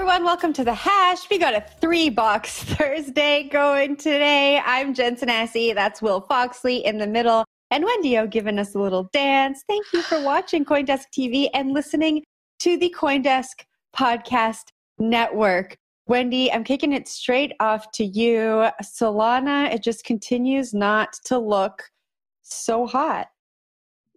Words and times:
Everyone, 0.00 0.24
welcome 0.24 0.50
to 0.54 0.64
the 0.64 0.72
Hash. 0.72 1.28
We 1.28 1.36
got 1.36 1.52
a 1.52 1.60
three 1.78 2.08
box 2.08 2.62
Thursday 2.64 3.50
going 3.52 3.96
today. 3.96 4.58
I'm 4.64 4.94
Jen 4.94 5.14
Sanasie. 5.14 5.74
That's 5.74 6.00
Will 6.00 6.22
Foxley 6.22 6.82
in 6.86 6.96
the 6.96 7.06
middle 7.06 7.44
and 7.70 7.84
Wendy 7.84 8.16
O 8.16 8.26
giving 8.26 8.58
us 8.58 8.74
a 8.74 8.78
little 8.78 9.10
dance. 9.12 9.62
Thank 9.68 9.84
you 9.92 10.00
for 10.00 10.18
watching 10.22 10.64
Coindesk 10.64 11.04
TV 11.14 11.50
and 11.52 11.72
listening 11.72 12.24
to 12.60 12.78
the 12.78 12.94
Coindesk 12.98 13.66
Podcast 13.94 14.68
Network. 14.98 15.76
Wendy, 16.06 16.50
I'm 16.50 16.64
kicking 16.64 16.94
it 16.94 17.06
straight 17.06 17.52
off 17.60 17.92
to 17.92 18.04
you. 18.04 18.70
Solana, 18.82 19.70
it 19.70 19.82
just 19.82 20.04
continues 20.04 20.72
not 20.72 21.12
to 21.26 21.38
look 21.38 21.82
so 22.40 22.86
hot. 22.86 23.28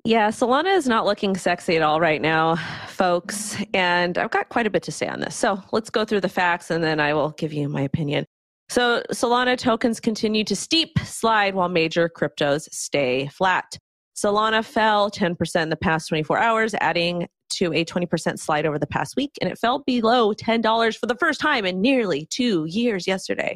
Yeah, 0.06 0.30
Solana 0.30 0.76
is 0.76 0.86
not 0.86 1.06
looking 1.06 1.38
sexy 1.38 1.78
at 1.78 1.82
all 1.82 2.02
right 2.02 2.22
now, 2.22 2.58
folks. 2.88 3.56
And 3.74 4.18
I've 4.18 4.32
got 4.32 4.50
quite 4.50 4.68
a 4.68 4.70
bit 4.70 4.84
to 4.84 4.92
say 4.92 5.08
on 5.08 5.22
this. 5.22 5.34
So 5.34 5.64
let's 5.72 5.90
go 5.90 6.04
through 6.04 6.20
the 6.20 6.30
facts 6.30 6.70
and 6.72 6.84
then 6.84 7.00
I 7.00 7.14
will 7.14 7.30
give 7.30 7.54
you 7.54 7.70
my 7.70 7.82
opinion. 7.82 8.26
So 8.68 9.02
Solana 9.14 9.58
tokens 9.58 10.02
continue 10.02 10.44
to 10.44 10.58
steep 10.58 11.00
slide 11.00 11.56
while 11.56 11.70
major 11.70 12.10
cryptos 12.10 12.68
stay 12.74 13.28
flat. 13.28 13.78
Solana 14.14 14.64
fell 14.64 15.10
10% 15.10 15.62
in 15.62 15.70
the 15.70 15.78
past 15.78 16.10
24 16.10 16.38
hours, 16.38 16.76
adding 16.82 17.28
to 17.52 17.72
a 17.74 17.86
20% 17.86 18.40
slide 18.40 18.66
over 18.66 18.78
the 18.78 18.88
past 18.88 19.16
week, 19.16 19.32
and 19.42 19.50
it 19.50 19.58
fell 19.58 19.80
below 19.86 20.34
$10 20.34 20.98
for 20.98 21.06
the 21.06 21.16
first 21.16 21.40
time 21.40 21.66
in 21.66 21.82
nearly 21.82 22.28
two 22.30 22.66
years 22.66 23.08
yesterday. 23.08 23.56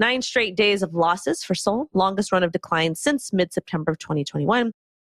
Nine 0.00 0.22
straight 0.22 0.56
days 0.56 0.82
of 0.82 0.92
losses 0.92 1.44
for 1.44 1.54
Sol, 1.54 1.88
longest 1.94 2.32
run 2.32 2.42
of 2.42 2.50
decline 2.50 2.96
since 2.96 3.32
mid 3.32 3.52
September 3.52 3.92
of 3.92 3.98
2021. 3.98 4.72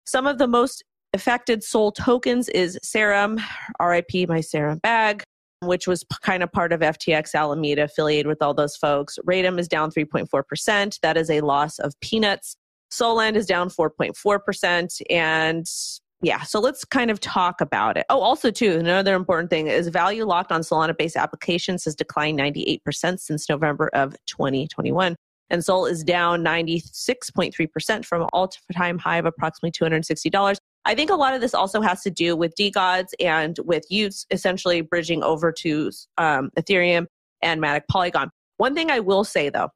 Some 0.06 0.26
of 0.26 0.38
the 0.38 0.46
most 0.46 0.84
affected 1.12 1.64
Sol 1.64 1.90
tokens 1.90 2.48
is 2.50 2.78
Serum, 2.82 3.40
RIP 3.80 4.28
my 4.28 4.40
Serum 4.40 4.78
bag, 4.78 5.22
which 5.62 5.88
was 5.88 6.04
kind 6.22 6.42
of 6.42 6.52
part 6.52 6.72
of 6.72 6.80
FTX 6.80 7.34
Alameda, 7.34 7.84
affiliated 7.84 8.26
with 8.26 8.40
all 8.40 8.54
those 8.54 8.76
folks. 8.76 9.18
Raydium 9.26 9.58
is 9.58 9.66
down 9.66 9.90
3.4%. 9.90 11.00
That 11.00 11.16
is 11.16 11.28
a 11.30 11.40
loss 11.40 11.78
of 11.80 11.98
peanuts. 12.00 12.56
Solend 12.92 13.34
is 13.34 13.46
down 13.46 13.68
4.4%. 13.68 15.02
And 15.10 15.66
yeah, 16.22 16.42
so 16.42 16.60
let's 16.60 16.84
kind 16.84 17.10
of 17.10 17.20
talk 17.20 17.60
about 17.60 17.96
it. 17.96 18.06
Oh, 18.08 18.20
also, 18.20 18.50
too, 18.50 18.72
another 18.78 19.14
important 19.14 19.50
thing 19.50 19.66
is 19.66 19.88
value 19.88 20.24
locked 20.24 20.52
on 20.52 20.60
Solana 20.60 20.96
based 20.96 21.16
applications 21.16 21.84
has 21.84 21.94
declined 21.94 22.38
98% 22.38 23.18
since 23.18 23.48
November 23.48 23.88
of 23.92 24.16
2021. 24.26 25.16
And 25.50 25.64
Sol 25.64 25.86
is 25.86 26.02
down 26.02 26.42
96.3% 26.44 28.04
from 28.04 28.22
an 28.22 28.28
all 28.32 28.50
time 28.72 28.98
high 28.98 29.18
of 29.18 29.26
approximately 29.26 29.72
$260. 29.72 30.56
I 30.84 30.94
think 30.94 31.10
a 31.10 31.14
lot 31.14 31.34
of 31.34 31.40
this 31.40 31.54
also 31.54 31.80
has 31.80 32.02
to 32.02 32.10
do 32.10 32.36
with 32.36 32.54
DeGods 32.56 33.08
and 33.20 33.56
y00ts 33.56 34.26
essentially 34.30 34.80
bridging 34.80 35.22
over 35.22 35.52
to 35.52 35.90
um, 36.18 36.50
Ethereum 36.58 37.06
and 37.42 37.60
Matic 37.60 37.82
Polygon. 37.90 38.30
One 38.58 38.74
thing 38.74 38.90
I 38.90 39.00
will 39.00 39.24
say 39.24 39.48
though, 39.48 39.68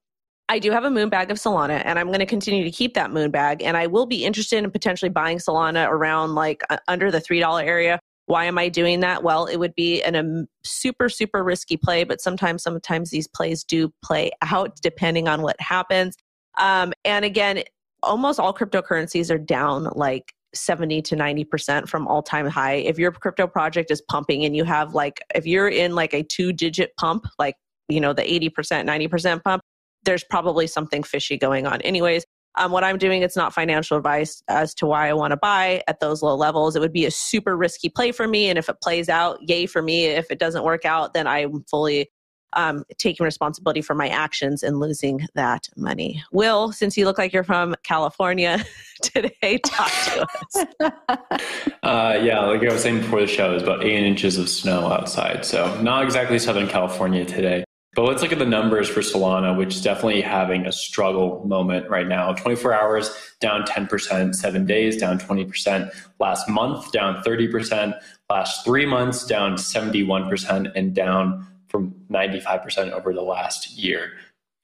I 0.48 0.59
do 0.59 0.72
have 0.72 0.84
a 0.84 0.91
moon 0.91 1.09
bag 1.09 1.30
of 1.30 1.36
Solana 1.36 1.82
and 1.84 1.98
I'm 1.98 2.09
going 2.09 2.19
to 2.20 2.26
continue 2.26 2.64
to 2.64 2.70
keep 2.70 2.94
that 2.94 3.12
moon 3.12 3.30
bag 3.30 3.62
and 3.62 3.76
I 3.76 3.86
will 3.86 4.06
be 4.06 4.25
interested 4.25 4.64
in 4.64 4.70
potentially 4.70 5.09
buying 5.09 5.38
Solana 5.38 5.88
around 5.88 6.34
like 6.34 6.62
under 6.88 7.10
the 7.10 7.20
$3 7.20 7.64
area. 7.64 8.00
Why 8.30 8.44
am 8.44 8.58
I 8.58 8.68
doing 8.68 9.00
that? 9.00 9.24
Well, 9.24 9.46
it 9.46 9.56
would 9.56 9.74
be 9.74 10.02
an, 10.02 10.14
a 10.14 10.20
um, 10.20 10.46
super, 10.62 11.08
super 11.08 11.42
risky 11.42 11.76
play, 11.76 12.04
but 12.04 12.20
sometimes, 12.20 12.62
sometimes 12.62 13.10
these 13.10 13.26
plays 13.26 13.64
do 13.64 13.92
play 14.04 14.30
out 14.42 14.76
depending 14.82 15.26
on 15.26 15.42
what 15.42 15.60
happens. 15.60 16.16
Um, 16.56 16.92
and 17.04 17.24
again, 17.24 17.64
almost 18.04 18.38
all 18.38 18.54
cryptocurrencies 18.54 19.34
are 19.34 19.38
down 19.38 19.88
like 19.96 20.32
70 20.54 21.02
to 21.02 21.16
90% 21.16 21.88
from 21.88 22.06
all 22.06 22.22
time 22.22 22.46
high. 22.46 22.74
If 22.74 23.00
your 23.00 23.10
crypto 23.10 23.48
project 23.48 23.91
is 23.91 24.00
pumping 24.00 24.44
and 24.44 24.54
you 24.54 24.62
have 24.62 24.94
like, 24.94 25.20
if 25.34 25.44
you're 25.44 25.68
in 25.68 25.97
like 25.97 26.14
a 26.14 26.22
two 26.22 26.52
digit 26.52 26.92
pump, 27.00 27.26
like, 27.36 27.56
you 27.88 28.00
know, 28.00 28.12
the 28.12 28.22
80%, 28.22 28.52
90% 28.86 29.42
pump, 29.42 29.60
there's 30.04 30.22
probably 30.22 30.68
something 30.68 31.02
fishy 31.02 31.36
going 31.36 31.66
on. 31.66 31.80
Anyways, 31.80 32.24
um, 32.56 32.72
what 32.72 32.84
I'm 32.84 32.98
doing, 32.98 33.22
it's 33.22 33.36
not 33.36 33.54
financial 33.54 33.96
advice 33.96 34.42
as 34.48 34.74
to 34.76 34.86
why 34.86 35.08
I 35.08 35.12
want 35.12 35.30
to 35.30 35.36
buy 35.36 35.82
at 35.86 36.00
those 36.00 36.22
low 36.22 36.34
levels. 36.34 36.74
It 36.74 36.80
would 36.80 36.92
be 36.92 37.06
a 37.06 37.10
super 37.10 37.56
risky 37.56 37.88
play 37.88 38.12
for 38.12 38.26
me. 38.26 38.48
And 38.48 38.58
if 38.58 38.68
it 38.68 38.80
plays 38.82 39.08
out, 39.08 39.38
yay 39.48 39.66
for 39.66 39.82
me. 39.82 40.06
If 40.06 40.30
it 40.30 40.38
doesn't 40.38 40.64
work 40.64 40.84
out, 40.84 41.14
then 41.14 41.26
I'm 41.26 41.64
fully 41.70 42.10
um, 42.54 42.84
taking 42.98 43.24
responsibility 43.24 43.80
for 43.80 43.94
my 43.94 44.08
actions 44.08 44.62
and 44.62 44.80
losing 44.80 45.26
that 45.34 45.68
money. 45.76 46.22
Will, 46.32 46.72
since 46.72 46.96
you 46.96 47.04
look 47.04 47.18
like 47.18 47.32
you're 47.32 47.44
from 47.44 47.76
California 47.84 48.64
today, 49.02 49.58
talk 49.64 49.90
to 50.06 50.26
us. 50.26 50.66
uh, 51.82 52.18
yeah, 52.20 52.40
like 52.40 52.62
I 52.62 52.72
was 52.72 52.82
saying 52.82 53.02
before 53.02 53.20
the 53.20 53.28
show, 53.28 53.54
it's 53.54 53.62
about 53.62 53.84
eight 53.84 54.04
inches 54.04 54.38
of 54.38 54.48
snow 54.48 54.86
outside. 54.88 55.44
So 55.44 55.80
not 55.80 56.04
exactly 56.04 56.38
Southern 56.38 56.66
California 56.66 57.24
today. 57.24 57.64
But 57.94 58.04
let's 58.04 58.22
look 58.22 58.32
at 58.32 58.38
the 58.38 58.46
numbers 58.46 58.88
for 58.88 59.00
Solana, 59.00 59.56
which 59.56 59.74
is 59.74 59.82
definitely 59.82 60.20
having 60.20 60.64
a 60.64 60.72
struggle 60.72 61.44
moment 61.44 61.90
right 61.90 62.06
now. 62.06 62.32
24 62.32 62.72
hours 62.72 63.10
down 63.40 63.64
10%, 63.64 64.34
seven 64.34 64.64
days 64.64 64.96
down 64.96 65.18
20%, 65.18 65.90
last 66.20 66.48
month 66.48 66.92
down 66.92 67.20
30%, 67.24 67.98
last 68.28 68.64
three 68.64 68.86
months 68.86 69.26
down 69.26 69.54
71%, 69.54 70.70
and 70.76 70.94
down 70.94 71.47
from 71.66 71.94
95% 72.10 72.91
over 72.92 73.12
the 73.12 73.22
last 73.22 73.76
year. 73.76 74.12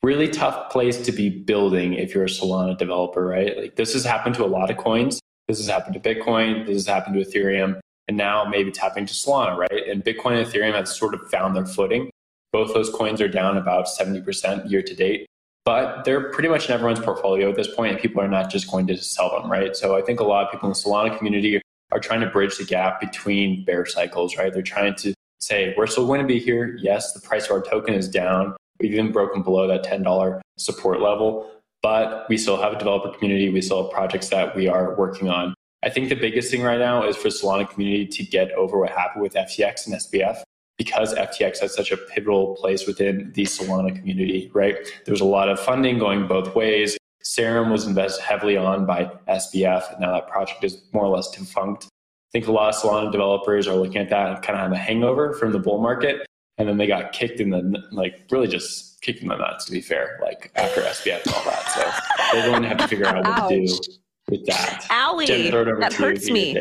Really 0.04 0.28
tough 0.28 0.70
place 0.70 1.04
to 1.04 1.10
be 1.10 1.28
building 1.28 1.94
if 1.94 2.14
you're 2.14 2.24
a 2.24 2.28
Solana 2.28 2.78
developer, 2.78 3.26
right? 3.26 3.56
Like 3.56 3.76
this 3.76 3.92
has 3.94 4.04
happened 4.04 4.36
to 4.36 4.44
a 4.44 4.46
lot 4.46 4.70
of 4.70 4.76
coins. 4.76 5.20
This 5.48 5.58
has 5.58 5.66
happened 5.66 6.00
to 6.00 6.14
Bitcoin. 6.14 6.64
This 6.64 6.76
has 6.76 6.86
happened 6.86 7.16
to 7.16 7.28
Ethereum. 7.28 7.80
And 8.06 8.16
now 8.16 8.44
maybe 8.44 8.68
it's 8.68 8.78
happening 8.78 9.06
to 9.06 9.14
Solana, 9.14 9.56
right? 9.56 9.88
And 9.88 10.04
Bitcoin 10.04 10.40
and 10.40 10.46
Ethereum 10.46 10.74
have 10.74 10.86
sort 10.86 11.14
of 11.14 11.28
found 11.28 11.56
their 11.56 11.66
footing. 11.66 12.10
Both 12.56 12.72
those 12.72 12.88
coins 12.88 13.20
are 13.20 13.28
down 13.28 13.58
about 13.58 13.84
70% 13.84 14.70
year 14.70 14.80
to 14.80 14.94
date, 14.94 15.26
but 15.66 16.06
they're 16.06 16.30
pretty 16.30 16.48
much 16.48 16.70
in 16.70 16.72
everyone's 16.72 17.00
portfolio 17.00 17.50
at 17.50 17.54
this 17.54 17.68
point, 17.68 17.92
and 17.92 18.00
people 18.00 18.22
are 18.22 18.28
not 18.28 18.48
just 18.48 18.70
going 18.70 18.86
to 18.86 18.96
sell 18.96 19.28
them, 19.28 19.52
right? 19.52 19.76
So 19.76 19.94
I 19.94 20.00
think 20.00 20.20
a 20.20 20.24
lot 20.24 20.46
of 20.46 20.52
people 20.52 20.70
in 20.70 20.72
the 20.72 20.78
Solana 20.78 21.14
community 21.18 21.60
are 21.92 22.00
trying 22.00 22.20
to 22.22 22.30
bridge 22.30 22.56
the 22.56 22.64
gap 22.64 22.98
between 22.98 23.62
bear 23.66 23.84
cycles, 23.84 24.38
right? 24.38 24.50
They're 24.50 24.62
trying 24.62 24.94
to 24.94 25.12
say 25.38 25.74
we're 25.76 25.86
still 25.86 26.06
going 26.06 26.22
to 26.22 26.26
be 26.26 26.38
here. 26.38 26.78
Yes, 26.80 27.12
the 27.12 27.20
price 27.20 27.44
of 27.44 27.50
our 27.50 27.60
token 27.60 27.92
is 27.92 28.08
down. 28.08 28.56
We've 28.80 28.94
even 28.94 29.12
broken 29.12 29.42
below 29.42 29.68
that 29.68 29.84
$10 29.84 30.40
support 30.56 31.02
level, 31.02 31.50
but 31.82 32.24
we 32.30 32.38
still 32.38 32.56
have 32.56 32.72
a 32.72 32.78
developer 32.78 33.10
community. 33.10 33.50
We 33.50 33.60
still 33.60 33.82
have 33.82 33.92
projects 33.92 34.30
that 34.30 34.56
we 34.56 34.66
are 34.66 34.94
working 34.94 35.28
on. 35.28 35.52
I 35.82 35.90
think 35.90 36.08
the 36.08 36.14
biggest 36.14 36.50
thing 36.50 36.62
right 36.62 36.78
now 36.78 37.06
is 37.06 37.18
for 37.18 37.28
Solana 37.28 37.68
community 37.68 38.06
to 38.06 38.24
get 38.24 38.50
over 38.52 38.78
what 38.78 38.92
happened 38.92 39.20
with 39.20 39.34
FTX 39.34 39.86
and 39.86 39.94
SBF 39.96 40.42
because 40.78 41.14
FTX 41.14 41.60
has 41.60 41.74
such 41.74 41.90
a 41.90 41.96
pivotal 41.96 42.54
place 42.56 42.86
within 42.86 43.32
the 43.34 43.44
Solana 43.44 43.96
community, 43.96 44.50
right? 44.52 44.76
There 45.04 45.12
was 45.12 45.20
a 45.20 45.26
lot 45.26 45.48
of 45.48 45.58
funding 45.58 45.98
going 45.98 46.26
both 46.26 46.54
ways. 46.54 46.96
Serum 47.22 47.70
was 47.70 47.86
invested 47.86 48.22
heavily 48.22 48.56
on 48.56 48.86
by 48.86 49.10
SBF. 49.28 49.92
And 49.92 50.00
now 50.00 50.12
that 50.12 50.28
project 50.28 50.62
is 50.64 50.82
more 50.92 51.04
or 51.04 51.16
less 51.16 51.30
defunct. 51.30 51.84
I 51.86 51.88
think 52.32 52.46
a 52.46 52.52
lot 52.52 52.74
of 52.74 52.80
Solana 52.80 53.10
developers 53.10 53.66
are 53.66 53.74
looking 53.74 53.98
at 53.98 54.10
that 54.10 54.28
and 54.28 54.42
kind 54.42 54.58
of 54.58 54.62
have 54.62 54.72
a 54.72 54.76
hangover 54.76 55.32
from 55.32 55.52
the 55.52 55.58
bull 55.58 55.80
market. 55.80 56.26
And 56.58 56.68
then 56.68 56.76
they 56.76 56.86
got 56.86 57.12
kicked 57.12 57.40
in 57.40 57.50
the, 57.50 57.82
like, 57.90 58.26
really 58.30 58.48
just 58.48 59.00
kicked 59.02 59.22
in 59.22 59.28
the 59.28 59.36
nuts, 59.36 59.64
to 59.66 59.72
be 59.72 59.80
fair, 59.80 60.18
like 60.22 60.50
after 60.56 60.80
SBF 60.82 61.24
and 61.24 61.34
all 61.34 61.44
that. 61.44 61.68
So 61.70 62.36
they're 62.36 62.50
going 62.50 62.62
to 62.62 62.68
have 62.68 62.78
to 62.78 62.88
figure 62.88 63.06
out 63.06 63.24
what 63.24 63.48
to 63.48 63.66
do 63.66 63.78
with 64.28 64.46
that. 64.46 64.84
Owie, 64.90 65.26
Jen, 65.26 65.80
that 65.80 65.92
hurts 65.92 66.30
me. 66.30 66.56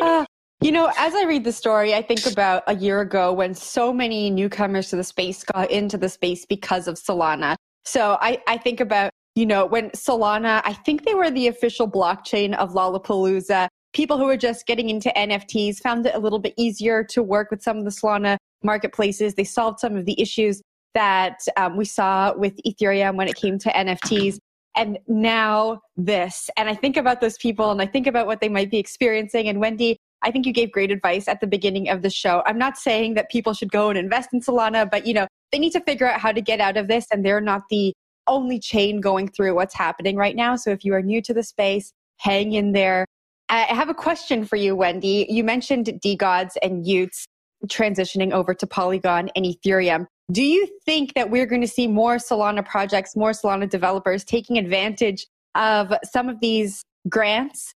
uh, 0.00 0.24
you 0.62 0.72
know, 0.72 0.90
as 0.96 1.14
I 1.14 1.24
read 1.24 1.44
the 1.44 1.52
story, 1.52 1.94
I 1.94 2.00
think 2.00 2.26
about 2.26 2.62
a 2.66 2.74
year 2.74 3.00
ago 3.00 3.32
when 3.32 3.54
so 3.54 3.92
many 3.92 4.30
newcomers 4.30 4.88
to 4.90 4.96
the 4.96 5.04
space 5.04 5.44
got 5.44 5.70
into 5.70 5.98
the 5.98 6.08
space 6.08 6.46
because 6.46 6.88
of 6.88 6.96
Solana. 6.96 7.56
So 7.84 8.16
I, 8.20 8.42
I 8.48 8.56
think 8.56 8.80
about, 8.80 9.10
you 9.34 9.44
know, 9.44 9.66
when 9.66 9.90
Solana, 9.90 10.62
I 10.64 10.72
think 10.72 11.04
they 11.04 11.14
were 11.14 11.30
the 11.30 11.48
official 11.48 11.88
blockchain 11.88 12.54
of 12.56 12.72
Lollapalooza. 12.72 13.68
People 13.92 14.16
who 14.16 14.24
were 14.24 14.36
just 14.36 14.66
getting 14.66 14.88
into 14.88 15.10
NFTs 15.10 15.78
found 15.78 16.06
it 16.06 16.14
a 16.14 16.18
little 16.18 16.38
bit 16.38 16.54
easier 16.56 17.04
to 17.04 17.22
work 17.22 17.50
with 17.50 17.62
some 17.62 17.76
of 17.76 17.84
the 17.84 17.90
Solana 17.90 18.38
marketplaces. 18.64 19.34
They 19.34 19.44
solved 19.44 19.78
some 19.78 19.94
of 19.94 20.06
the 20.06 20.20
issues 20.20 20.62
that 20.94 21.38
um, 21.58 21.76
we 21.76 21.84
saw 21.84 22.34
with 22.34 22.54
Ethereum 22.66 23.16
when 23.16 23.28
it 23.28 23.36
came 23.36 23.58
to 23.58 23.68
NFTs. 23.70 24.38
And 24.74 24.98
now 25.06 25.80
this. 25.96 26.48
And 26.56 26.68
I 26.68 26.74
think 26.74 26.96
about 26.96 27.20
those 27.20 27.38
people 27.38 27.70
and 27.70 27.80
I 27.80 27.86
think 27.86 28.06
about 28.06 28.26
what 28.26 28.40
they 28.40 28.48
might 28.48 28.70
be 28.70 28.78
experiencing. 28.78 29.48
And 29.48 29.60
Wendy, 29.60 29.98
I 30.26 30.32
think 30.32 30.44
you 30.44 30.52
gave 30.52 30.72
great 30.72 30.90
advice 30.90 31.28
at 31.28 31.40
the 31.40 31.46
beginning 31.46 31.88
of 31.88 32.02
the 32.02 32.10
show. 32.10 32.42
I'm 32.46 32.58
not 32.58 32.76
saying 32.76 33.14
that 33.14 33.30
people 33.30 33.54
should 33.54 33.70
go 33.70 33.90
and 33.90 33.98
invest 33.98 34.30
in 34.32 34.40
Solana, 34.40 34.90
but 34.90 35.06
you 35.06 35.14
know, 35.14 35.28
they 35.52 35.58
need 35.58 35.72
to 35.72 35.80
figure 35.80 36.10
out 36.10 36.20
how 36.20 36.32
to 36.32 36.40
get 36.40 36.60
out 36.60 36.76
of 36.76 36.88
this 36.88 37.06
and 37.12 37.24
they're 37.24 37.40
not 37.40 37.62
the 37.70 37.94
only 38.26 38.58
chain 38.58 39.00
going 39.00 39.28
through 39.28 39.54
what's 39.54 39.74
happening 39.74 40.16
right 40.16 40.34
now. 40.34 40.56
So 40.56 40.70
if 40.70 40.84
you 40.84 40.94
are 40.94 41.02
new 41.02 41.22
to 41.22 41.32
the 41.32 41.44
space, 41.44 41.92
hang 42.18 42.52
in 42.52 42.72
there. 42.72 43.06
I 43.48 43.60
have 43.60 43.88
a 43.88 43.94
question 43.94 44.44
for 44.44 44.56
you, 44.56 44.74
Wendy. 44.74 45.26
You 45.28 45.44
mentioned 45.44 45.86
DeGods 46.04 46.56
and 46.60 46.84
y00ts 46.84 47.24
transitioning 47.66 48.32
over 48.32 48.52
to 48.52 48.66
Polygon 48.66 49.30
and 49.36 49.46
Ethereum. 49.46 50.06
Do 50.32 50.42
you 50.42 50.66
think 50.84 51.14
that 51.14 51.30
we're 51.30 51.46
going 51.46 51.60
to 51.60 51.68
see 51.68 51.86
more 51.86 52.16
Solana 52.16 52.66
projects, 52.66 53.14
more 53.14 53.30
Solana 53.30 53.70
developers 53.70 54.24
taking 54.24 54.58
advantage 54.58 55.26
of 55.54 55.92
some 56.04 56.28
of 56.28 56.40
these 56.40 56.82
grants 57.08 57.72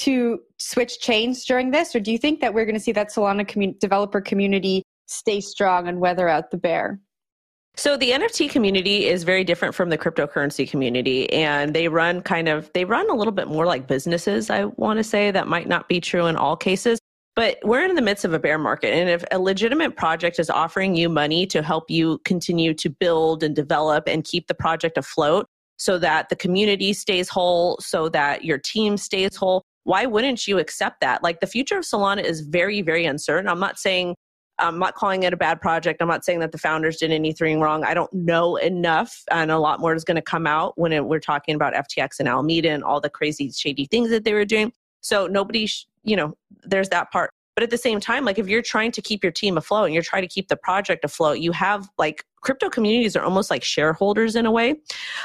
to 0.00 0.40
switch 0.56 1.00
chains 1.00 1.44
during 1.44 1.70
this, 1.70 1.94
or 1.94 2.00
do 2.00 2.10
you 2.10 2.18
think 2.18 2.40
that 2.40 2.54
we're 2.54 2.64
going 2.64 2.74
to 2.74 2.80
see 2.80 2.92
that 2.92 3.12
Solana 3.12 3.46
commun- 3.46 3.76
developer 3.80 4.20
community 4.20 4.82
stay 5.06 5.40
strong 5.40 5.88
and 5.88 6.00
weather 6.00 6.28
out 6.28 6.50
the 6.50 6.56
bear? 6.56 7.00
So 7.76 7.96
the 7.96 8.10
NFT 8.10 8.50
community 8.50 9.06
is 9.06 9.24
very 9.24 9.44
different 9.44 9.74
from 9.74 9.90
the 9.90 9.98
cryptocurrency 9.98 10.68
community 10.68 11.30
and 11.32 11.74
they 11.74 11.88
run 11.88 12.20
kind 12.20 12.48
of 12.48 12.70
they 12.74 12.84
run 12.84 13.08
a 13.10 13.14
little 13.14 13.32
bit 13.32 13.46
more 13.46 13.64
like 13.64 13.86
businesses 13.86 14.50
I 14.50 14.64
want 14.64 14.98
to 14.98 15.04
say 15.04 15.30
that 15.30 15.46
might 15.46 15.68
not 15.68 15.88
be 15.88 16.00
true 16.00 16.26
in 16.26 16.36
all 16.36 16.56
cases 16.56 16.98
but 17.36 17.58
we're 17.62 17.84
in 17.84 17.94
the 17.94 18.02
midst 18.02 18.24
of 18.24 18.34
a 18.34 18.38
bear 18.40 18.58
market 18.58 18.92
and 18.92 19.08
if 19.08 19.24
a 19.30 19.38
legitimate 19.38 19.96
project 19.96 20.40
is 20.40 20.50
offering 20.50 20.96
you 20.96 21.08
money 21.08 21.46
to 21.46 21.62
help 21.62 21.90
you 21.90 22.18
continue 22.24 22.74
to 22.74 22.90
build 22.90 23.42
and 23.42 23.54
develop 23.54 24.08
and 24.08 24.24
keep 24.24 24.48
the 24.48 24.54
project 24.54 24.98
afloat 24.98 25.46
so 25.78 25.96
that 25.96 26.28
the 26.28 26.36
community 26.36 26.92
stays 26.92 27.28
whole 27.28 27.78
so 27.80 28.08
that 28.08 28.44
your 28.44 28.58
team 28.58 28.96
stays 28.96 29.36
whole 29.36 29.62
why 29.90 30.06
wouldn't 30.06 30.46
you 30.46 30.60
accept 30.60 31.00
that? 31.00 31.20
Like 31.20 31.40
the 31.40 31.48
future 31.48 31.76
of 31.76 31.82
Solana 31.82 32.22
is 32.22 32.42
very, 32.42 32.80
very 32.80 33.06
uncertain. 33.06 33.48
I'm 33.48 33.58
not 33.58 33.76
saying, 33.76 34.14
I'm 34.60 34.78
not 34.78 34.94
calling 34.94 35.24
it 35.24 35.32
a 35.32 35.36
bad 35.36 35.60
project. 35.60 36.00
I'm 36.00 36.06
not 36.06 36.24
saying 36.24 36.38
that 36.40 36.52
the 36.52 36.58
founders 36.58 36.98
did 36.98 37.10
anything 37.10 37.60
wrong. 37.60 37.82
I 37.82 37.92
don't 37.92 38.12
know 38.12 38.54
enough, 38.54 39.24
and 39.32 39.50
a 39.50 39.58
lot 39.58 39.80
more 39.80 39.92
is 39.92 40.04
going 40.04 40.14
to 40.14 40.22
come 40.22 40.46
out 40.46 40.78
when 40.78 40.92
it, 40.92 41.04
we're 41.04 41.18
talking 41.18 41.56
about 41.56 41.74
FTX 41.74 42.20
and 42.20 42.28
Alameda 42.28 42.70
and 42.70 42.84
all 42.84 43.00
the 43.00 43.10
crazy, 43.10 43.50
shady 43.50 43.84
things 43.86 44.10
that 44.10 44.22
they 44.22 44.32
were 44.32 44.44
doing. 44.44 44.72
So 45.00 45.26
nobody, 45.26 45.66
sh- 45.66 45.86
you 46.04 46.14
know, 46.14 46.36
there's 46.62 46.90
that 46.90 47.10
part. 47.10 47.32
But 47.54 47.64
at 47.64 47.70
the 47.70 47.78
same 47.78 48.00
time, 48.00 48.24
like 48.24 48.38
if 48.38 48.48
you're 48.48 48.62
trying 48.62 48.92
to 48.92 49.02
keep 49.02 49.22
your 49.22 49.32
team 49.32 49.58
afloat 49.58 49.86
and 49.86 49.94
you're 49.94 50.02
trying 50.02 50.22
to 50.22 50.28
keep 50.28 50.48
the 50.48 50.56
project 50.56 51.04
afloat, 51.04 51.40
you 51.40 51.52
have 51.52 51.88
like 51.98 52.24
crypto 52.40 52.70
communities 52.70 53.16
are 53.16 53.24
almost 53.24 53.50
like 53.50 53.62
shareholders 53.62 54.34
in 54.34 54.46
a 54.46 54.50
way. 54.50 54.74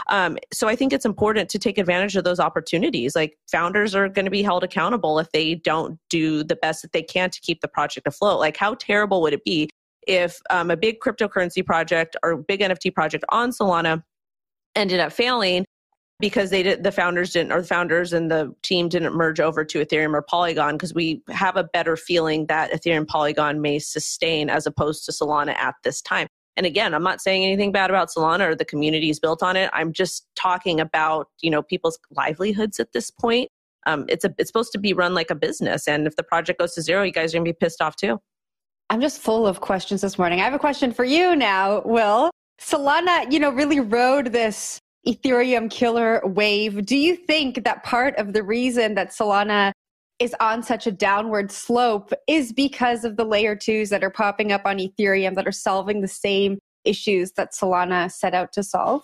Um, 0.07 0.37
so 0.51 0.67
I 0.67 0.75
think 0.75 0.91
it's 0.91 1.05
important 1.05 1.49
to 1.49 1.59
take 1.59 1.77
advantage 1.77 2.15
of 2.15 2.23
those 2.23 2.39
opportunities. 2.39 3.15
Like 3.15 3.37
founders 3.49 3.95
are 3.95 4.09
going 4.09 4.25
to 4.25 4.31
be 4.31 4.43
held 4.43 4.63
accountable 4.63 5.19
if 5.19 5.31
they 5.31 5.55
don't 5.55 5.99
do 6.09 6.43
the 6.43 6.55
best 6.57 6.81
that 6.81 6.91
they 6.91 7.03
can 7.03 7.29
to 7.29 7.39
keep 7.41 7.61
the 7.61 7.67
project 7.67 8.07
afloat. 8.07 8.39
Like 8.39 8.57
how 8.57 8.75
terrible 8.75 9.21
would 9.21 9.33
it 9.33 9.43
be 9.43 9.69
if 10.07 10.39
um, 10.49 10.69
a 10.71 10.77
big 10.77 10.99
cryptocurrency 10.99 11.65
project 11.65 12.15
or 12.23 12.37
big 12.37 12.59
NFT 12.59 12.93
project 12.93 13.23
on 13.29 13.51
Solana 13.51 14.03
ended 14.75 14.99
up 14.99 15.11
failing 15.11 15.65
because 16.19 16.49
they 16.49 16.63
did 16.63 16.83
the 16.83 16.91
founders 16.91 17.31
didn't 17.31 17.51
or 17.51 17.61
the 17.61 17.67
founders 17.67 18.13
and 18.13 18.31
the 18.31 18.53
team 18.61 18.87
didn't 18.87 19.13
merge 19.13 19.39
over 19.39 19.65
to 19.65 19.83
ethereum 19.83 20.13
or 20.13 20.21
polygon 20.21 20.75
because 20.75 20.93
we 20.93 21.21
have 21.29 21.57
a 21.57 21.63
better 21.63 21.97
feeling 21.97 22.45
that 22.47 22.71
ethereum 22.71 23.07
polygon 23.07 23.61
may 23.61 23.79
sustain 23.79 24.49
as 24.49 24.65
opposed 24.65 25.05
to 25.05 25.11
solana 25.11 25.55
at 25.57 25.75
this 25.83 26.01
time. 26.01 26.27
And 26.57 26.65
again 26.65 26.93
i'm 26.93 27.03
not 27.03 27.21
saying 27.21 27.43
anything 27.43 27.71
bad 27.71 27.89
about 27.89 28.09
solana 28.09 28.47
or 28.47 28.55
the 28.55 28.65
communities 28.65 29.19
built 29.19 29.43
on 29.43 29.55
it. 29.55 29.69
I'm 29.73 29.91
just 29.91 30.27
talking 30.35 30.79
about 30.79 31.27
you 31.41 31.49
know 31.49 31.61
people's 31.61 31.99
livelihoods 32.11 32.79
at 32.79 32.93
this 32.93 33.11
point. 33.11 33.49
Um, 33.87 34.05
it's 34.07 34.23
a 34.25 34.33
it's 34.37 34.49
supposed 34.49 34.71
to 34.71 34.79
be 34.79 34.93
run 34.93 35.13
like 35.13 35.29
a 35.29 35.35
business 35.35 35.87
and 35.87 36.07
if 36.07 36.15
the 36.15 36.23
project 36.23 36.59
goes 36.59 36.73
to 36.75 36.81
zero 36.81 37.03
you 37.03 37.11
guys 37.11 37.33
are 37.33 37.37
going 37.37 37.45
to 37.45 37.49
be 37.49 37.57
pissed 37.59 37.81
off 37.81 37.95
too. 37.97 38.19
I'm 38.89 39.01
just 39.01 39.19
full 39.19 39.47
of 39.47 39.61
questions 39.61 40.01
this 40.01 40.17
morning. 40.17 40.39
I 40.39 40.43
have 40.43 40.53
a 40.53 40.59
question 40.59 40.93
for 40.93 41.03
you 41.03 41.35
now 41.35 41.81
will. 41.83 42.31
Solana 42.61 43.29
you 43.31 43.39
know 43.39 43.49
really 43.49 43.81
rode 43.81 44.27
this 44.27 44.79
Ethereum 45.07 45.69
killer 45.69 46.21
wave. 46.25 46.85
Do 46.85 46.97
you 46.97 47.15
think 47.15 47.63
that 47.63 47.83
part 47.83 48.15
of 48.17 48.33
the 48.33 48.43
reason 48.43 48.95
that 48.95 49.11
Solana 49.11 49.71
is 50.19 50.35
on 50.39 50.63
such 50.63 50.87
a 50.87 50.91
downward 50.91 51.51
slope 51.51 52.11
is 52.27 52.53
because 52.53 53.03
of 53.03 53.17
the 53.17 53.25
layer 53.25 53.55
twos 53.55 53.89
that 53.89 54.03
are 54.03 54.09
popping 54.09 54.51
up 54.51 54.61
on 54.65 54.77
Ethereum 54.77 55.35
that 55.35 55.47
are 55.47 55.51
solving 55.51 56.01
the 56.01 56.07
same 56.07 56.57
issues 56.85 57.33
that 57.33 57.53
Solana 57.53 58.11
set 58.11 58.33
out 58.33 58.51
to 58.53 58.63
solve? 58.63 59.03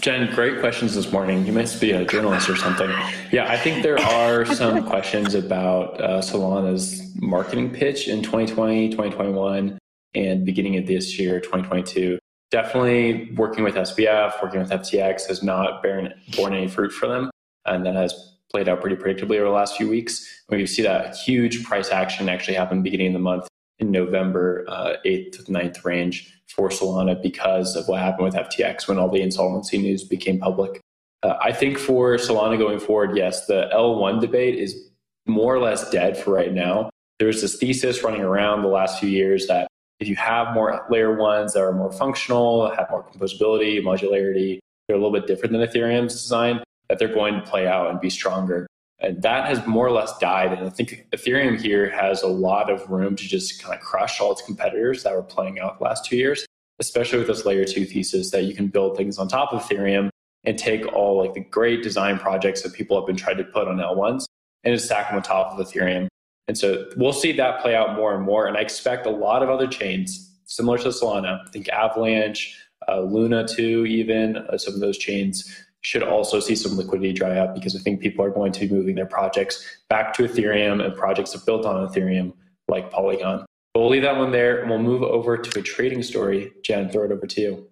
Jen, 0.00 0.34
great 0.34 0.60
questions 0.60 0.94
this 0.94 1.12
morning. 1.12 1.44
You 1.46 1.52
must 1.52 1.78
be 1.78 1.92
a 1.92 2.06
journalist 2.06 2.48
or 2.48 2.56
something. 2.56 2.88
Yeah, 3.30 3.50
I 3.50 3.58
think 3.58 3.82
there 3.82 4.00
are 4.00 4.46
some 4.54 4.86
questions 4.86 5.34
about 5.34 6.00
uh, 6.00 6.20
Solana's 6.20 7.14
marketing 7.16 7.70
pitch 7.70 8.08
in 8.08 8.22
2020, 8.22 8.88
2021, 8.90 9.78
and 10.14 10.46
beginning 10.46 10.78
of 10.78 10.86
this 10.86 11.18
year, 11.18 11.38
2022 11.38 12.18
definitely 12.50 13.32
working 13.36 13.64
with 13.64 13.74
SBF, 13.74 14.42
working 14.42 14.60
with 14.60 14.70
FTX 14.70 15.26
has 15.28 15.42
not 15.42 15.82
borne, 15.82 16.12
borne 16.36 16.54
any 16.54 16.68
fruit 16.68 16.92
for 16.92 17.06
them. 17.06 17.30
And 17.66 17.86
that 17.86 17.94
has 17.94 18.36
played 18.50 18.68
out 18.68 18.80
pretty 18.80 18.96
predictably 18.96 19.36
over 19.36 19.46
the 19.46 19.50
last 19.50 19.76
few 19.76 19.88
weeks. 19.88 20.26
We 20.48 20.66
see 20.66 20.82
that 20.82 21.16
huge 21.16 21.64
price 21.64 21.90
action 21.90 22.28
actually 22.28 22.54
happen 22.54 22.82
beginning 22.82 23.08
of 23.08 23.12
the 23.14 23.18
month 23.20 23.48
in 23.78 23.90
November 23.90 24.64
uh, 24.68 24.94
8th 25.06 25.46
to 25.46 25.52
9th 25.52 25.84
range 25.84 26.40
for 26.48 26.68
Solana 26.68 27.20
because 27.20 27.76
of 27.76 27.86
what 27.88 28.00
happened 28.00 28.24
with 28.24 28.34
FTX 28.34 28.88
when 28.88 28.98
all 28.98 29.08
the 29.08 29.22
insolvency 29.22 29.78
news 29.78 30.04
became 30.04 30.38
public. 30.38 30.80
Uh, 31.22 31.36
I 31.40 31.52
think 31.52 31.78
for 31.78 32.16
Solana 32.16 32.58
going 32.58 32.80
forward, 32.80 33.16
yes, 33.16 33.46
the 33.46 33.68
L1 33.72 34.20
debate 34.20 34.58
is 34.58 34.90
more 35.26 35.54
or 35.54 35.60
less 35.60 35.88
dead 35.90 36.16
for 36.16 36.32
right 36.32 36.52
now. 36.52 36.90
There's 37.18 37.42
this 37.42 37.56
thesis 37.56 38.02
running 38.02 38.22
around 38.22 38.62
the 38.62 38.68
last 38.68 38.98
few 38.98 39.08
years 39.08 39.46
that 39.46 39.68
if 40.00 40.08
you 40.08 40.16
have 40.16 40.54
more 40.54 40.86
layer 40.90 41.14
ones 41.14 41.52
that 41.52 41.60
are 41.60 41.72
more 41.72 41.92
functional, 41.92 42.70
have 42.74 42.90
more 42.90 43.04
composability, 43.04 43.80
modularity, 43.82 44.58
they're 44.88 44.96
a 44.96 44.98
little 44.98 45.12
bit 45.12 45.26
different 45.26 45.52
than 45.52 45.60
Ethereum's 45.60 46.14
design, 46.14 46.62
that 46.88 46.98
they're 46.98 47.12
going 47.12 47.34
to 47.34 47.42
play 47.42 47.66
out 47.66 47.90
and 47.90 48.00
be 48.00 48.10
stronger. 48.10 48.66
And 48.98 49.22
that 49.22 49.46
has 49.46 49.64
more 49.66 49.86
or 49.86 49.92
less 49.92 50.16
died. 50.18 50.52
And 50.52 50.66
I 50.66 50.70
think 50.70 51.06
Ethereum 51.12 51.60
here 51.60 51.88
has 51.90 52.22
a 52.22 52.28
lot 52.28 52.70
of 52.70 52.88
room 52.90 53.14
to 53.16 53.24
just 53.24 53.62
kind 53.62 53.74
of 53.74 53.80
crush 53.80 54.20
all 54.20 54.32
its 54.32 54.42
competitors 54.42 55.02
that 55.04 55.14
were 55.14 55.22
playing 55.22 55.60
out 55.60 55.78
the 55.78 55.84
last 55.84 56.04
two 56.04 56.16
years, 56.16 56.44
especially 56.78 57.18
with 57.18 57.28
this 57.28 57.44
layer 57.44 57.64
two 57.64 57.84
thesis 57.84 58.30
that 58.30 58.44
you 58.44 58.54
can 58.54 58.68
build 58.68 58.96
things 58.96 59.18
on 59.18 59.28
top 59.28 59.52
of 59.52 59.62
Ethereum 59.62 60.08
and 60.44 60.58
take 60.58 60.90
all 60.94 61.18
like 61.18 61.34
the 61.34 61.40
great 61.40 61.82
design 61.82 62.18
projects 62.18 62.62
that 62.62 62.72
people 62.72 62.98
have 62.98 63.06
been 63.06 63.16
trying 63.16 63.36
to 63.36 63.44
put 63.44 63.68
on 63.68 63.76
L1s 63.76 64.24
and 64.64 64.74
just 64.74 64.86
stack 64.86 65.08
them 65.08 65.16
on 65.16 65.22
top 65.22 65.58
of 65.58 65.66
Ethereum. 65.66 66.08
And 66.50 66.58
so 66.58 66.84
we'll 66.96 67.12
see 67.12 67.30
that 67.30 67.60
play 67.60 67.76
out 67.76 67.94
more 67.94 68.12
and 68.12 68.24
more. 68.24 68.48
And 68.48 68.56
I 68.56 68.60
expect 68.60 69.06
a 69.06 69.10
lot 69.10 69.44
of 69.44 69.48
other 69.48 69.68
chains, 69.68 70.34
similar 70.46 70.78
to 70.78 70.88
Solana, 70.88 71.46
I 71.46 71.50
think 71.52 71.68
Avalanche, 71.68 72.58
uh, 72.88 73.02
Luna 73.02 73.46
too, 73.46 73.86
even 73.86 74.36
uh, 74.36 74.58
some 74.58 74.74
of 74.74 74.80
those 74.80 74.98
chains 74.98 75.48
should 75.82 76.02
also 76.02 76.40
see 76.40 76.56
some 76.56 76.76
liquidity 76.76 77.12
dry 77.12 77.38
up 77.38 77.54
because 77.54 77.76
I 77.76 77.78
think 77.78 78.00
people 78.00 78.24
are 78.24 78.30
going 78.30 78.50
to 78.50 78.66
be 78.66 78.74
moving 78.74 78.96
their 78.96 79.06
projects 79.06 79.64
back 79.88 80.12
to 80.14 80.24
Ethereum 80.24 80.84
and 80.84 80.92
projects 80.96 81.30
that 81.34 81.46
built 81.46 81.64
on 81.64 81.86
Ethereum 81.86 82.32
like 82.66 82.90
Polygon. 82.90 83.46
But 83.72 83.80
we'll 83.82 83.90
leave 83.90 84.02
that 84.02 84.16
one 84.16 84.32
there 84.32 84.60
and 84.60 84.68
we'll 84.68 84.80
move 84.80 85.04
over 85.04 85.38
to 85.38 85.60
a 85.60 85.62
trading 85.62 86.02
story. 86.02 86.50
Jen, 86.64 86.90
throw 86.90 87.04
it 87.04 87.12
over 87.12 87.28
to 87.28 87.40
you. 87.40 87.68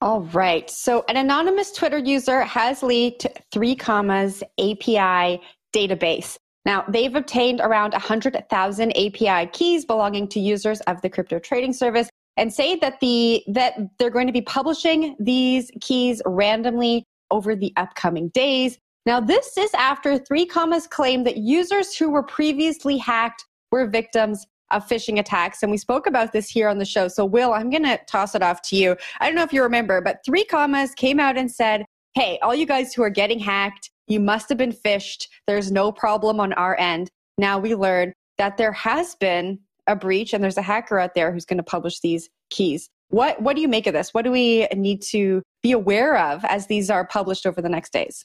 All 0.00 0.22
right. 0.22 0.70
So 0.70 1.04
an 1.06 1.18
anonymous 1.18 1.70
Twitter 1.70 1.98
user 1.98 2.44
has 2.44 2.82
leaked 2.82 3.26
3Commas 3.54 4.42
API 4.58 5.38
database. 5.74 6.38
Now, 6.64 6.84
they've 6.88 7.14
obtained 7.14 7.60
around 7.60 7.92
100,000 7.92 8.90
API 8.92 9.50
keys 9.52 9.84
belonging 9.84 10.28
to 10.28 10.40
users 10.40 10.80
of 10.82 11.02
the 11.02 11.10
crypto 11.10 11.38
trading 11.38 11.72
service 11.72 12.08
and 12.36 12.52
say 12.52 12.76
that 12.76 13.00
the 13.00 13.42
that 13.48 13.74
they're 13.98 14.10
going 14.10 14.26
to 14.26 14.32
be 14.32 14.42
publishing 14.42 15.16
these 15.18 15.70
keys 15.80 16.22
randomly 16.24 17.04
over 17.30 17.56
the 17.56 17.72
upcoming 17.76 18.28
days. 18.28 18.78
Now, 19.04 19.18
this 19.18 19.58
is 19.58 19.72
after 19.74 20.18
3Commas 20.18 20.88
claimed 20.88 21.26
that 21.26 21.38
users 21.38 21.96
who 21.96 22.10
were 22.10 22.22
previously 22.22 22.96
hacked 22.96 23.44
were 23.72 23.86
victims 23.86 24.46
of 24.70 24.86
phishing 24.86 25.18
attacks. 25.18 25.62
And 25.62 25.72
we 25.72 25.78
spoke 25.78 26.06
about 26.06 26.32
this 26.32 26.48
here 26.48 26.68
on 26.68 26.78
the 26.78 26.84
show. 26.84 27.08
So, 27.08 27.24
Will, 27.24 27.52
I'm 27.52 27.68
going 27.68 27.82
to 27.82 27.98
toss 28.06 28.34
it 28.34 28.42
off 28.42 28.62
to 28.62 28.76
you. 28.76 28.96
I 29.20 29.26
don't 29.26 29.34
know 29.34 29.42
if 29.42 29.52
you 29.52 29.62
remember, 29.62 30.00
but 30.00 30.18
3Commas 30.26 30.94
came 30.94 31.18
out 31.18 31.36
and 31.36 31.50
said, 31.50 31.84
hey, 32.14 32.38
all 32.42 32.54
you 32.54 32.66
guys 32.66 32.94
who 32.94 33.02
are 33.02 33.10
getting 33.10 33.38
hacked, 33.38 33.90
you 34.06 34.20
must 34.20 34.48
have 34.48 34.58
been 34.58 34.72
phished. 34.72 35.26
There's 35.46 35.70
no 35.70 35.92
problem 35.92 36.40
on 36.40 36.52
our 36.54 36.78
end. 36.78 37.10
Now 37.38 37.58
we 37.58 37.74
learn 37.74 38.12
that 38.38 38.56
there 38.56 38.72
has 38.72 39.14
been 39.14 39.58
a 39.86 39.96
breach 39.96 40.32
and 40.32 40.42
there's 40.42 40.56
a 40.56 40.62
hacker 40.62 40.98
out 40.98 41.14
there 41.14 41.32
who's 41.32 41.44
going 41.44 41.58
to 41.58 41.62
publish 41.62 42.00
these 42.00 42.28
keys. 42.50 42.88
What, 43.08 43.42
what 43.42 43.56
do 43.56 43.62
you 43.62 43.68
make 43.68 43.86
of 43.86 43.92
this? 43.92 44.14
What 44.14 44.22
do 44.22 44.30
we 44.30 44.66
need 44.74 45.02
to 45.10 45.42
be 45.62 45.72
aware 45.72 46.16
of 46.16 46.44
as 46.44 46.66
these 46.66 46.88
are 46.90 47.06
published 47.06 47.46
over 47.46 47.60
the 47.60 47.68
next 47.68 47.92
days? 47.92 48.24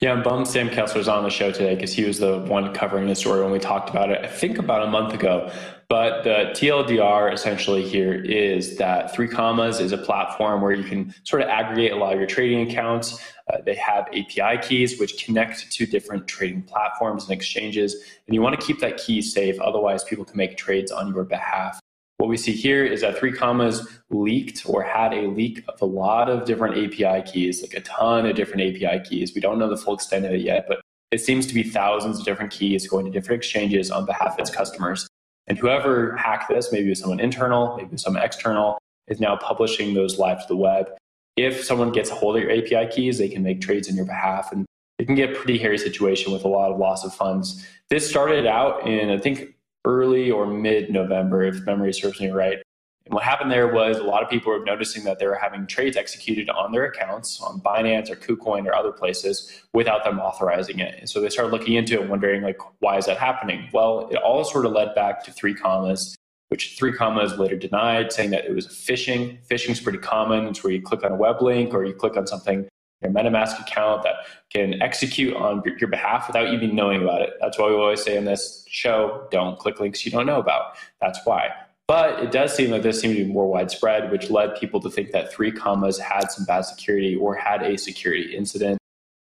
Yeah, 0.00 0.12
I'm 0.12 0.22
bummed 0.22 0.46
Sam 0.46 0.68
Kessler's 0.68 1.08
on 1.08 1.24
the 1.24 1.30
show 1.30 1.50
today 1.50 1.74
because 1.74 1.90
he 1.90 2.04
was 2.04 2.18
the 2.18 2.40
one 2.40 2.74
covering 2.74 3.06
the 3.06 3.14
story 3.14 3.42
when 3.42 3.50
we 3.50 3.58
talked 3.58 3.88
about 3.88 4.10
it, 4.10 4.22
I 4.22 4.28
think 4.28 4.58
about 4.58 4.82
a 4.82 4.90
month 4.90 5.14
ago. 5.14 5.50
But 5.88 6.22
the 6.22 6.50
TLDR 6.52 7.32
essentially 7.32 7.82
here 7.82 8.12
is 8.12 8.76
that 8.76 9.14
3Commas 9.14 9.80
is 9.80 9.92
a 9.92 9.96
platform 9.96 10.60
where 10.60 10.72
you 10.72 10.84
can 10.84 11.14
sort 11.24 11.40
of 11.40 11.48
aggregate 11.48 11.92
a 11.92 11.96
lot 11.96 12.12
of 12.12 12.18
your 12.18 12.28
trading 12.28 12.70
accounts. 12.70 13.18
Uh, 13.50 13.62
they 13.64 13.74
have 13.76 14.06
API 14.08 14.58
keys 14.60 15.00
which 15.00 15.24
connect 15.24 15.72
to 15.72 15.86
different 15.86 16.28
trading 16.28 16.60
platforms 16.60 17.24
and 17.24 17.32
exchanges. 17.32 17.94
And 18.26 18.34
you 18.34 18.42
want 18.42 18.60
to 18.60 18.66
keep 18.66 18.80
that 18.80 18.98
key 18.98 19.22
safe, 19.22 19.58
otherwise, 19.60 20.04
people 20.04 20.26
can 20.26 20.36
make 20.36 20.58
trades 20.58 20.92
on 20.92 21.14
your 21.14 21.24
behalf. 21.24 21.80
What 22.18 22.28
we 22.28 22.36
see 22.36 22.52
here 22.52 22.84
is 22.84 23.02
that 23.02 23.18
3Commas 23.18 23.86
leaked 24.10 24.62
or 24.66 24.82
had 24.82 25.12
a 25.12 25.28
leak 25.28 25.62
of 25.68 25.80
a 25.82 25.84
lot 25.84 26.30
of 26.30 26.44
different 26.46 26.76
API 26.76 27.22
keys, 27.30 27.62
like 27.62 27.74
a 27.74 27.80
ton 27.80 28.26
of 28.26 28.34
different 28.34 28.62
API 28.62 29.02
keys. 29.08 29.34
We 29.34 29.40
don't 29.40 29.58
know 29.58 29.68
the 29.68 29.76
full 29.76 29.94
extent 29.94 30.24
of 30.24 30.32
it 30.32 30.40
yet, 30.40 30.64
but 30.66 30.80
it 31.10 31.20
seems 31.20 31.46
to 31.46 31.54
be 31.54 31.62
thousands 31.62 32.18
of 32.18 32.24
different 32.24 32.50
keys 32.50 32.88
going 32.88 33.04
to 33.04 33.10
different 33.10 33.40
exchanges 33.40 33.90
on 33.90 34.06
behalf 34.06 34.32
of 34.32 34.38
its 34.38 34.50
customers. 34.50 35.06
And 35.46 35.58
whoever 35.58 36.16
hacked 36.16 36.48
this, 36.48 36.72
maybe 36.72 36.86
it 36.86 36.90
was 36.90 37.00
someone 37.00 37.20
internal, 37.20 37.76
maybe 37.76 37.96
someone 37.96 38.22
external, 38.22 38.78
is 39.08 39.20
now 39.20 39.36
publishing 39.36 39.94
those 39.94 40.18
live 40.18 40.40
to 40.40 40.48
the 40.48 40.56
web. 40.56 40.88
If 41.36 41.64
someone 41.64 41.92
gets 41.92 42.10
a 42.10 42.14
hold 42.14 42.36
of 42.36 42.42
your 42.42 42.50
API 42.50 42.90
keys, 42.90 43.18
they 43.18 43.28
can 43.28 43.42
make 43.42 43.60
trades 43.60 43.88
on 43.88 43.94
your 43.94 44.06
behalf. 44.06 44.50
And 44.52 44.64
it 44.98 45.04
can 45.04 45.14
get 45.14 45.30
a 45.30 45.34
pretty 45.34 45.58
hairy 45.58 45.78
situation 45.78 46.32
with 46.32 46.44
a 46.44 46.48
lot 46.48 46.72
of 46.72 46.78
loss 46.78 47.04
of 47.04 47.14
funds. 47.14 47.64
This 47.90 48.08
started 48.08 48.46
out 48.46 48.86
in, 48.86 49.10
I 49.10 49.18
think, 49.18 49.54
early 49.86 50.30
or 50.30 50.46
mid 50.46 50.90
November, 50.90 51.44
if 51.44 51.64
memory 51.64 51.94
serves 51.94 52.20
me 52.20 52.28
right. 52.28 52.58
And 53.06 53.14
what 53.14 53.22
happened 53.22 53.52
there 53.52 53.72
was 53.72 53.98
a 53.98 54.02
lot 54.02 54.24
of 54.24 54.28
people 54.28 54.52
were 54.52 54.64
noticing 54.64 55.04
that 55.04 55.20
they 55.20 55.26
were 55.26 55.38
having 55.40 55.66
trades 55.68 55.96
executed 55.96 56.50
on 56.50 56.72
their 56.72 56.86
accounts 56.86 57.40
on 57.40 57.60
Binance 57.60 58.10
or 58.10 58.16
KuCoin 58.16 58.66
or 58.66 58.74
other 58.74 58.90
places 58.90 59.62
without 59.72 60.02
them 60.02 60.18
authorizing 60.18 60.80
it. 60.80 60.98
And 60.98 61.08
so 61.08 61.20
they 61.20 61.28
started 61.28 61.52
looking 61.52 61.74
into 61.74 61.94
it, 61.94 62.08
wondering 62.08 62.42
like, 62.42 62.58
why 62.80 62.98
is 62.98 63.06
that 63.06 63.16
happening? 63.18 63.68
Well, 63.72 64.08
it 64.10 64.16
all 64.16 64.42
sort 64.42 64.66
of 64.66 64.72
led 64.72 64.92
back 64.96 65.24
to 65.24 65.30
3Commas, 65.30 66.16
which 66.48 66.76
3Commas 66.80 67.38
later 67.38 67.56
denied, 67.56 68.12
saying 68.12 68.30
that 68.30 68.44
it 68.44 68.52
was 68.52 68.66
phishing. 68.66 69.38
Phishing 69.46 69.70
is 69.70 69.80
pretty 69.80 69.98
common. 69.98 70.48
It's 70.48 70.64
where 70.64 70.72
you 70.72 70.82
click 70.82 71.04
on 71.04 71.12
a 71.12 71.16
web 71.16 71.40
link 71.40 71.74
or 71.74 71.84
you 71.84 71.94
click 71.94 72.16
on 72.16 72.26
something 72.26 72.66
your 73.02 73.10
MetaMask 73.10 73.60
account 73.60 74.02
that 74.04 74.14
can 74.50 74.80
execute 74.82 75.34
on 75.34 75.62
your 75.78 75.88
behalf 75.88 76.26
without 76.26 76.52
even 76.52 76.74
knowing 76.74 77.02
about 77.02 77.22
it. 77.22 77.30
That's 77.40 77.58
why 77.58 77.68
we 77.68 77.74
always 77.74 78.02
say 78.02 78.16
in 78.16 78.24
this 78.24 78.64
show, 78.68 79.26
don't 79.30 79.58
click 79.58 79.80
links 79.80 80.04
you 80.04 80.12
don't 80.12 80.26
know 80.26 80.40
about. 80.40 80.76
That's 81.00 81.18
why. 81.24 81.50
But 81.88 82.18
it 82.20 82.32
does 82.32 82.54
seem 82.54 82.70
that 82.70 82.82
this 82.82 83.00
seemed 83.00 83.16
to 83.16 83.24
be 83.24 83.32
more 83.32 83.48
widespread, 83.48 84.10
which 84.10 84.28
led 84.28 84.56
people 84.56 84.80
to 84.80 84.90
think 84.90 85.12
that 85.12 85.32
3Commas 85.32 86.00
had 86.00 86.32
some 86.32 86.44
bad 86.44 86.62
security 86.62 87.14
or 87.14 87.36
had 87.36 87.62
a 87.62 87.78
security 87.78 88.34
incident. 88.34 88.78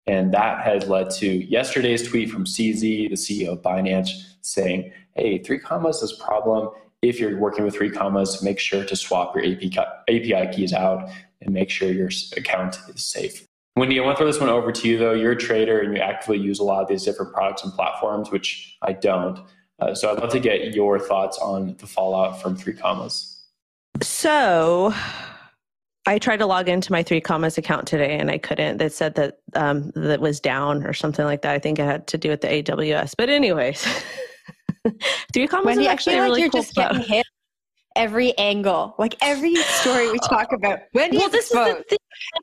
And 0.05 0.33
that 0.33 0.63
has 0.63 0.87
led 0.87 1.09
to 1.11 1.27
yesterday's 1.27 2.07
tweet 2.07 2.29
from 2.29 2.45
CZ, 2.45 3.09
the 3.09 3.15
CEO 3.15 3.53
of 3.53 3.61
Binance, 3.61 4.09
saying, 4.41 4.91
hey, 5.15 5.39
3Commas 5.39 6.03
is 6.03 6.11
a 6.19 6.23
problem. 6.23 6.69
If 7.01 7.19
you're 7.19 7.39
working 7.39 7.65
with 7.65 7.75
3Commas, 7.75 8.43
make 8.43 8.59
sure 8.59 8.85
to 8.85 8.95
swap 8.95 9.35
your 9.35 9.43
API 9.43 10.53
keys 10.53 10.73
out 10.73 11.09
and 11.41 11.53
make 11.53 11.71
sure 11.71 11.91
your 11.91 12.09
account 12.37 12.77
is 12.93 13.03
safe. 13.03 13.47
Wendy, 13.77 13.99
I 13.99 14.03
want 14.03 14.17
to 14.17 14.23
throw 14.23 14.27
this 14.27 14.39
one 14.39 14.49
over 14.49 14.71
to 14.71 14.87
you, 14.87 14.97
though. 14.97 15.13
You're 15.13 15.31
a 15.31 15.37
trader 15.37 15.79
and 15.79 15.95
you 15.95 16.01
actively 16.01 16.37
use 16.37 16.59
a 16.59 16.63
lot 16.63 16.81
of 16.81 16.89
these 16.89 17.03
different 17.03 17.33
products 17.33 17.63
and 17.63 17.73
platforms, 17.73 18.29
which 18.29 18.77
I 18.81 18.93
don't. 18.93 19.39
Uh, 19.79 19.95
so 19.95 20.11
I'd 20.11 20.19
love 20.19 20.31
to 20.31 20.39
get 20.39 20.75
your 20.75 20.99
thoughts 20.99 21.37
on 21.39 21.75
the 21.77 21.87
fallout 21.87 22.41
from 22.41 22.57
3Commas. 22.57 23.39
So 24.01 24.93
I 26.05 26.19
tried 26.19 26.37
to 26.37 26.45
log 26.45 26.67
into 26.67 26.91
my 26.91 27.03
3Commas 27.03 27.57
account 27.57 27.87
today 27.87 28.17
and 28.19 28.29
I 28.29 28.37
couldn't. 28.37 28.77
They 28.77 28.89
said 28.89 29.15
that 29.15 29.39
um, 29.53 29.91
that 29.95 30.19
was 30.19 30.39
down 30.39 30.85
or 30.85 30.93
something 30.93 31.25
like 31.25 31.41
that. 31.43 31.53
I 31.53 31.59
think 31.59 31.79
it 31.79 31.85
had 31.85 32.07
to 32.07 32.17
do 32.17 32.29
with 32.29 32.41
the 32.41 32.47
AWS. 32.47 33.15
But 33.17 33.29
anyways, 33.29 33.83
3Commas 35.33 35.65
Wendy, 35.65 35.83
is 35.83 35.89
actually 35.89 36.13
I 36.13 36.17
feel 36.17 36.23
like 36.23 36.29
really 36.29 36.41
you're 36.41 36.49
cool 36.49 36.61
just 36.61 36.75
getting 36.75 37.01
hit 37.01 37.25
every 37.95 38.37
angle, 38.37 38.95
like 38.97 39.15
every 39.21 39.55
story 39.55 40.11
we 40.11 40.19
talk 40.19 40.51
about. 40.51 40.79
When 40.91 41.11
well, 41.15 41.29
this 41.29 41.47
exposed. 41.47 41.69
is 41.69 41.77
the 41.77 41.83
thing. 41.89 41.97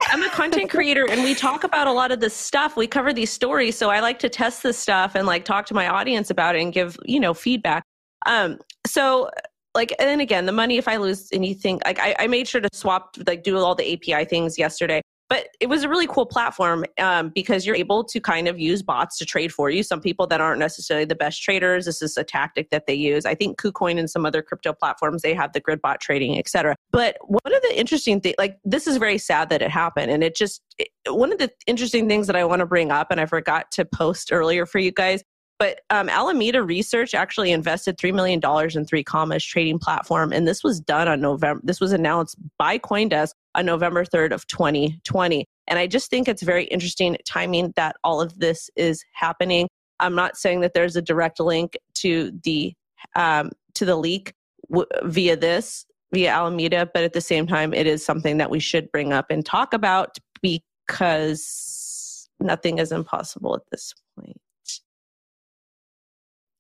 I'm 0.09 0.23
a 0.23 0.28
content 0.31 0.71
creator 0.71 1.07
and 1.09 1.23
we 1.23 1.35
talk 1.35 1.64
about 1.64 1.87
a 1.87 1.93
lot 1.93 2.11
of 2.11 2.21
this 2.21 2.35
stuff. 2.35 2.76
We 2.76 2.87
cover 2.87 3.12
these 3.12 3.31
stories. 3.31 3.76
So 3.76 3.90
I 3.90 4.00
like 4.00 4.19
to 4.21 4.28
test 4.28 4.62
this 4.62 4.78
stuff 4.78 5.14
and 5.14 5.26
like 5.26 5.45
talk 5.45 5.67
to 5.67 5.75
my 5.75 5.88
audience 5.88 6.31
about 6.31 6.57
it 6.57 6.62
and 6.62 6.73
give, 6.73 6.97
you 7.05 7.21
know, 7.21 7.35
feedback. 7.35 7.85
Um, 8.26 8.59
so 8.87 9.31
like, 9.75 9.95
and 9.99 10.09
then 10.09 10.21
again, 10.21 10.47
the 10.47 10.52
money, 10.52 10.78
if 10.78 10.88
I 10.88 10.97
lose 10.97 11.28
anything, 11.33 11.81
like 11.85 12.00
I, 12.00 12.17
I 12.19 12.26
made 12.26 12.49
sure 12.49 12.61
to 12.61 12.69
swap, 12.73 13.17
like 13.26 13.43
do 13.43 13.57
all 13.59 13.75
the 13.75 13.93
API 13.93 14.25
things 14.25 14.59
yesterday 14.59 15.00
but 15.29 15.49
it 15.61 15.69
was 15.69 15.83
a 15.83 15.89
really 15.89 16.07
cool 16.07 16.27
platform 16.27 16.85
um, 16.99 17.31
because 17.35 17.67
you're 17.67 17.77
able 17.77 18.03
to 18.05 18.21
kind 18.21 18.49
of 18.49 18.59
use 18.59 18.83
bots 18.83 19.19
to 19.19 19.27
trade 19.27 19.53
for 19.53 19.69
you. 19.69 19.83
Some 19.83 20.01
people 20.01 20.27
that 20.29 20.41
aren't 20.41 20.59
necessarily 20.59 21.05
the 21.05 21.15
best 21.15 21.43
traders, 21.43 21.85
this 21.85 22.01
is 22.01 22.17
a 22.17 22.25
tactic 22.25 22.71
that 22.71 22.87
they 22.87 22.95
use. 22.95 23.27
I 23.27 23.35
think 23.35 23.61
KuCoin 23.61 23.99
and 23.99 24.09
some 24.11 24.25
other 24.25 24.43
crypto 24.43 24.73
platforms 24.73 25.23
they 25.23 25.35
have 25.35 25.53
the 25.53 25.61
grid 25.61 25.83
bot 25.83 26.01
trading, 26.01 26.39
etc. 26.39 26.77
But 26.91 27.17
one 27.23 27.55
of 27.55 27.63
the 27.63 27.79
interesting 27.79 28.21
things, 28.21 28.37
like 28.39 28.59
this 28.65 28.87
is 28.87 28.97
very 28.97 29.19
sad 29.19 29.51
that 29.51 29.63
it 29.63 29.71
happened, 29.71 30.11
and 30.11 30.23
it 30.25 30.35
just 30.35 30.63
it, 30.79 30.89
one 31.07 31.33
of 31.33 31.39
the 31.39 31.51
interesting 31.67 32.09
things 32.09 32.27
that 32.27 32.37
I 32.37 32.45
want 32.45 32.61
to 32.61 32.67
bring 32.67 32.91
up, 32.91 33.09
and 33.11 33.21
I 33.21 33.27
forgot 33.27 33.71
to 33.73 33.85
post 33.85 34.33
earlier 34.33 34.65
for 34.65 34.79
you 34.79 34.93
guys, 34.93 35.23
but 35.59 35.81
um, 35.91 36.09
Alameda 36.09 36.63
Research 36.63 37.15
actually 37.15 37.51
invested 37.51 37.99
$3 37.99 38.15
million 38.15 38.39
in 38.39 38.41
3Commas 38.41 39.45
trading 39.45 39.79
platform. 39.79 40.33
And 40.33 40.47
this 40.47 40.63
was 40.63 40.79
done 40.81 41.09
on 41.09 41.21
November, 41.21 41.61
this 41.65 41.81
was 41.81 41.93
announced 41.93 42.37
by 42.59 42.79
Coindesk 42.79 43.33
on 43.59 43.67
November 43.67 44.05
3rd 44.05 44.33
of 44.33 44.47
2020. 44.47 45.45
And 45.67 45.79
I 45.79 45.88
just 45.88 46.11
think 46.11 46.29
it's 46.29 46.43
very 46.43 46.65
interesting 46.67 47.17
timing 47.27 47.73
that 47.75 47.97
all 48.05 48.21
of 48.21 48.38
this 48.38 48.71
is 48.77 49.05
happening. 49.12 49.69
I'm 49.99 50.15
not 50.15 50.37
saying 50.37 50.61
that 50.61 50.75
there's 50.75 50.95
a 50.95 51.03
direct 51.03 51.41
link 51.41 51.77
to 51.97 52.31
the 52.45 52.73
um, 53.17 53.50
to 53.75 53.85
the 53.85 53.97
leak 53.97 54.33
w- 54.71 54.87
via 55.03 55.37
this 55.37 55.85
via 56.12 56.31
Alameda, 56.31 56.88
but 56.95 57.03
at 57.03 57.12
the 57.12 57.21
same 57.21 57.47
time, 57.49 57.75
it 57.75 57.87
is 57.87 58.05
something 58.05 58.38
that 58.38 58.49
we 58.49 58.61
should 58.61 58.91
bring 58.93 59.12
up 59.12 59.27
and 59.29 59.45
talk 59.45 59.75
about 59.75 60.17
because 60.41 62.29
nothing 62.38 62.79
is 62.79 62.93
impossible 62.93 63.57
at 63.57 63.62
this 63.73 63.93
point. 64.17 64.41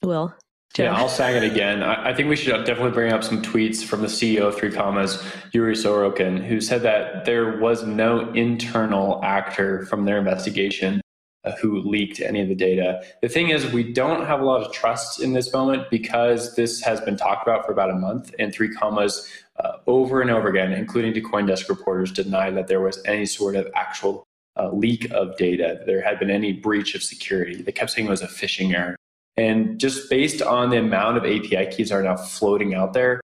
Will. 0.02 0.34
Yeah, 0.78 0.94
I'll 0.94 1.08
sang 1.08 1.34
it 1.34 1.42
again. 1.42 1.82
I, 1.82 2.10
I, 2.10 2.14
think 2.14 2.28
we 2.28 2.36
should 2.36 2.52
definitely 2.64 2.92
bring 2.92 3.12
up 3.12 3.24
some 3.24 3.42
tweets 3.42 3.82
from 3.82 4.00
the 4.00 4.06
CEO 4.06 4.42
of 4.42 4.54
3Commas, 4.54 5.20
Yuri 5.52 5.74
Sorokin, 5.74 6.38
who 6.38 6.60
said 6.60 6.82
that 6.82 7.24
there 7.24 7.58
was 7.58 7.84
no 7.84 8.30
internal 8.32 9.20
actor 9.24 9.84
from 9.86 10.04
their 10.04 10.18
investigation 10.18 11.00
uh, 11.44 11.50
who 11.60 11.80
leaked 11.80 12.20
any 12.20 12.40
of 12.40 12.48
the 12.48 12.54
data. 12.54 13.02
The 13.22 13.28
thing 13.28 13.48
is, 13.48 13.72
we 13.72 13.92
don't 13.92 14.24
have 14.26 14.40
a 14.40 14.44
lot 14.44 14.62
of 14.62 14.72
trust 14.72 15.20
in 15.20 15.32
this 15.32 15.52
moment 15.52 15.90
because 15.90 16.54
this 16.54 16.80
has 16.82 17.00
been 17.00 17.16
talked 17.16 17.42
about 17.42 17.66
for 17.66 17.72
about 17.72 17.90
a 17.90 17.94
month, 17.94 18.32
and 18.38 18.54
3Commas 18.54 19.28
uh, 19.58 19.78
over 19.88 20.22
and 20.22 20.30
over 20.30 20.46
again, 20.46 20.70
including 20.72 21.12
to 21.14 21.20
CoinDesk 21.20 21.68
reporters, 21.68 22.12
denied 22.12 22.56
that 22.56 22.68
there 22.68 22.80
was 22.80 23.02
any 23.04 23.26
sort 23.26 23.56
of 23.56 23.66
actual 23.74 24.22
uh, 24.56 24.70
leak 24.70 25.10
of 25.10 25.36
data. 25.38 25.80
There 25.86 26.02
had 26.02 26.20
been 26.20 26.30
any 26.30 26.52
breach 26.52 26.94
of 26.94 27.02
security. 27.02 27.62
They 27.62 27.72
kept 27.72 27.90
saying 27.90 28.06
it 28.06 28.10
was 28.10 28.22
a 28.22 28.28
phishing 28.28 28.74
error. 28.74 28.97
And 29.38 29.78
just 29.78 30.10
based 30.10 30.42
on 30.42 30.70
the 30.70 30.78
amount 30.78 31.16
of 31.16 31.24
API 31.24 31.68
keys 31.70 31.92
are 31.92 32.02
now 32.02 32.16
floating 32.16 32.74
out 32.74 32.92
there, 32.92 33.20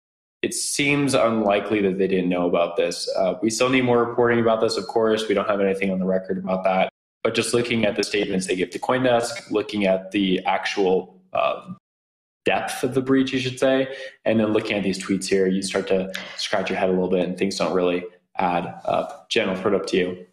it 0.41 0.55
seems 0.55 1.13
unlikely 1.13 1.83
that 1.83 1.99
they 1.99 2.09
didn't 2.09 2.31
know 2.31 2.49
about 2.49 2.77
this. 2.77 3.07
Uh, 3.15 3.35
we 3.43 3.51
still 3.51 3.69
need 3.69 3.83
more 3.83 4.03
reporting 4.03 4.41
about 4.41 4.63
this, 4.63 4.79
of 4.79 4.87
course. 4.87 5.29
We 5.29 5.35
don't 5.35 5.49
have 5.49 5.61
anything 5.61 5.91
on 5.91 5.99
the 5.99 6.07
record 6.07 6.39
about 6.39 6.65
that. 6.65 6.89
But 7.23 7.35
just 7.35 7.53
looking 7.53 7.85
at 7.85 7.95
the 7.95 8.03
statements 8.03 8.47
they 8.47 8.57
give 8.57 8.71
to 8.71 8.79
Coindesk, 8.79 9.51
looking 9.51 9.85
at 9.85 10.13
the 10.13 10.43
actual 10.47 11.21
uh, 11.35 11.73
depth 12.47 12.83
of 12.85 12.95
the 12.95 13.03
breach, 13.03 13.35
you 13.35 13.39
should 13.39 13.59
say, 13.59 13.95
and 14.25 14.41
then 14.41 14.55
looking 14.55 14.79
at 14.79 14.85
these 14.85 15.05
tweets 15.05 15.27
here, 15.27 15.47
you 15.47 15.61
start 15.61 15.89
to 15.89 16.11
scratch 16.37 16.71
your 16.71 16.79
head 16.79 16.89
a 16.89 16.93
little 16.93 17.11
bit 17.11 17.29
and 17.29 17.37
things 17.37 17.59
don't 17.59 17.75
really 17.75 18.03
add 18.39 18.81
up. 18.87 19.29
Jen, 19.29 19.51
I'll 19.51 19.67
it 19.67 19.75
up 19.75 19.85
to 19.87 19.97
you. 19.99 20.27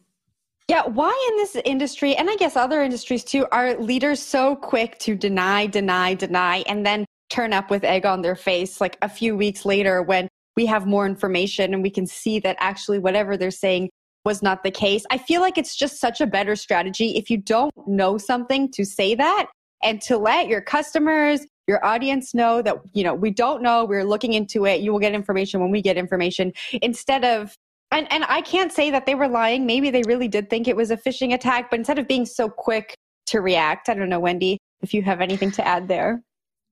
Yeah, 0.68 0.88
why 0.88 1.30
in 1.32 1.38
this 1.38 1.56
industry, 1.64 2.16
and 2.16 2.28
I 2.30 2.36
guess 2.38 2.56
other 2.56 2.82
industries 2.82 3.24
too, 3.24 3.46
are 3.52 3.76
leaders 3.76 4.20
so 4.20 4.56
quick 4.56 4.98
to 5.00 5.16
deny, 5.16 5.68
deny, 5.68 6.16
deny, 6.16 6.64
and 6.68 6.84
then 6.84 7.06
turn 7.30 7.54
up 7.54 7.70
with 7.70 7.84
egg 7.84 8.06
on 8.06 8.22
their 8.22 8.36
face 8.36 8.82
like 8.82 8.98
a 9.02 9.10
few 9.10 9.36
weeks 9.36 9.66
later 9.66 10.02
when 10.02 10.28
we 10.56 10.66
have 10.66 10.88
more 10.88 11.06
information 11.06 11.74
and 11.74 11.84
we 11.84 11.90
can 11.90 12.08
see 12.08 12.40
that 12.40 12.56
actually 12.60 12.98
whatever 12.98 13.38
they're 13.38 13.52
saying 13.52 13.90
was 14.24 14.42
not 14.42 14.64
the 14.64 14.72
case. 14.72 15.06
I 15.12 15.20
feel 15.20 15.42
like 15.42 15.58
it's 15.58 15.76
just 15.76 16.00
such 16.00 16.20
a 16.20 16.26
better 16.26 16.56
strategy 16.56 17.16
if 17.16 17.30
you 17.30 17.38
don't 17.38 17.72
know 17.88 18.18
something 18.18 18.72
to 18.72 18.86
say 18.86 19.14
that 19.16 19.48
and 19.84 20.02
to 20.04 20.18
let 20.18 20.48
your 20.48 20.62
customers, 20.62 21.46
your 21.68 21.84
audience 21.86 22.34
know 22.34 22.62
that, 22.64 22.78
you 22.94 23.04
know, 23.04 23.14
we 23.14 23.30
don't 23.30 23.62
know, 23.62 23.86
we're 23.86 24.04
looking 24.04 24.34
into 24.34 24.66
it, 24.66 24.82
you 24.82 24.92
will 24.92 25.00
get 25.00 25.14
information 25.14 25.60
when 25.60 25.70
we 25.70 25.82
get 25.82 25.98
information 25.98 26.54
instead 26.82 27.24
of 27.24 27.56
and 27.96 28.12
and 28.12 28.26
I 28.28 28.42
can't 28.42 28.72
say 28.72 28.92
that 28.92 29.06
they 29.06 29.16
were 29.16 29.28
lying. 29.28 29.66
Maybe 29.66 29.90
they 29.90 30.04
really 30.04 30.28
did 30.28 30.50
think 30.50 30.68
it 30.68 30.76
was 30.76 30.92
a 30.92 30.98
phishing 30.98 31.34
attack, 31.34 31.70
but 31.70 31.80
instead 31.80 32.00
of 32.00 32.08
being 32.08 32.26
so 32.26 32.50
quick 32.50 32.96
to 33.28 33.42
react, 33.42 33.90
I 33.90 33.94
don't 33.94 34.10
know, 34.10 34.20
Wendy, 34.20 34.58
if 34.82 34.94
you 34.94 35.02
have 35.04 35.22
anything 35.22 35.52
to 35.52 35.68
add 35.68 35.88
there. 35.88 36.22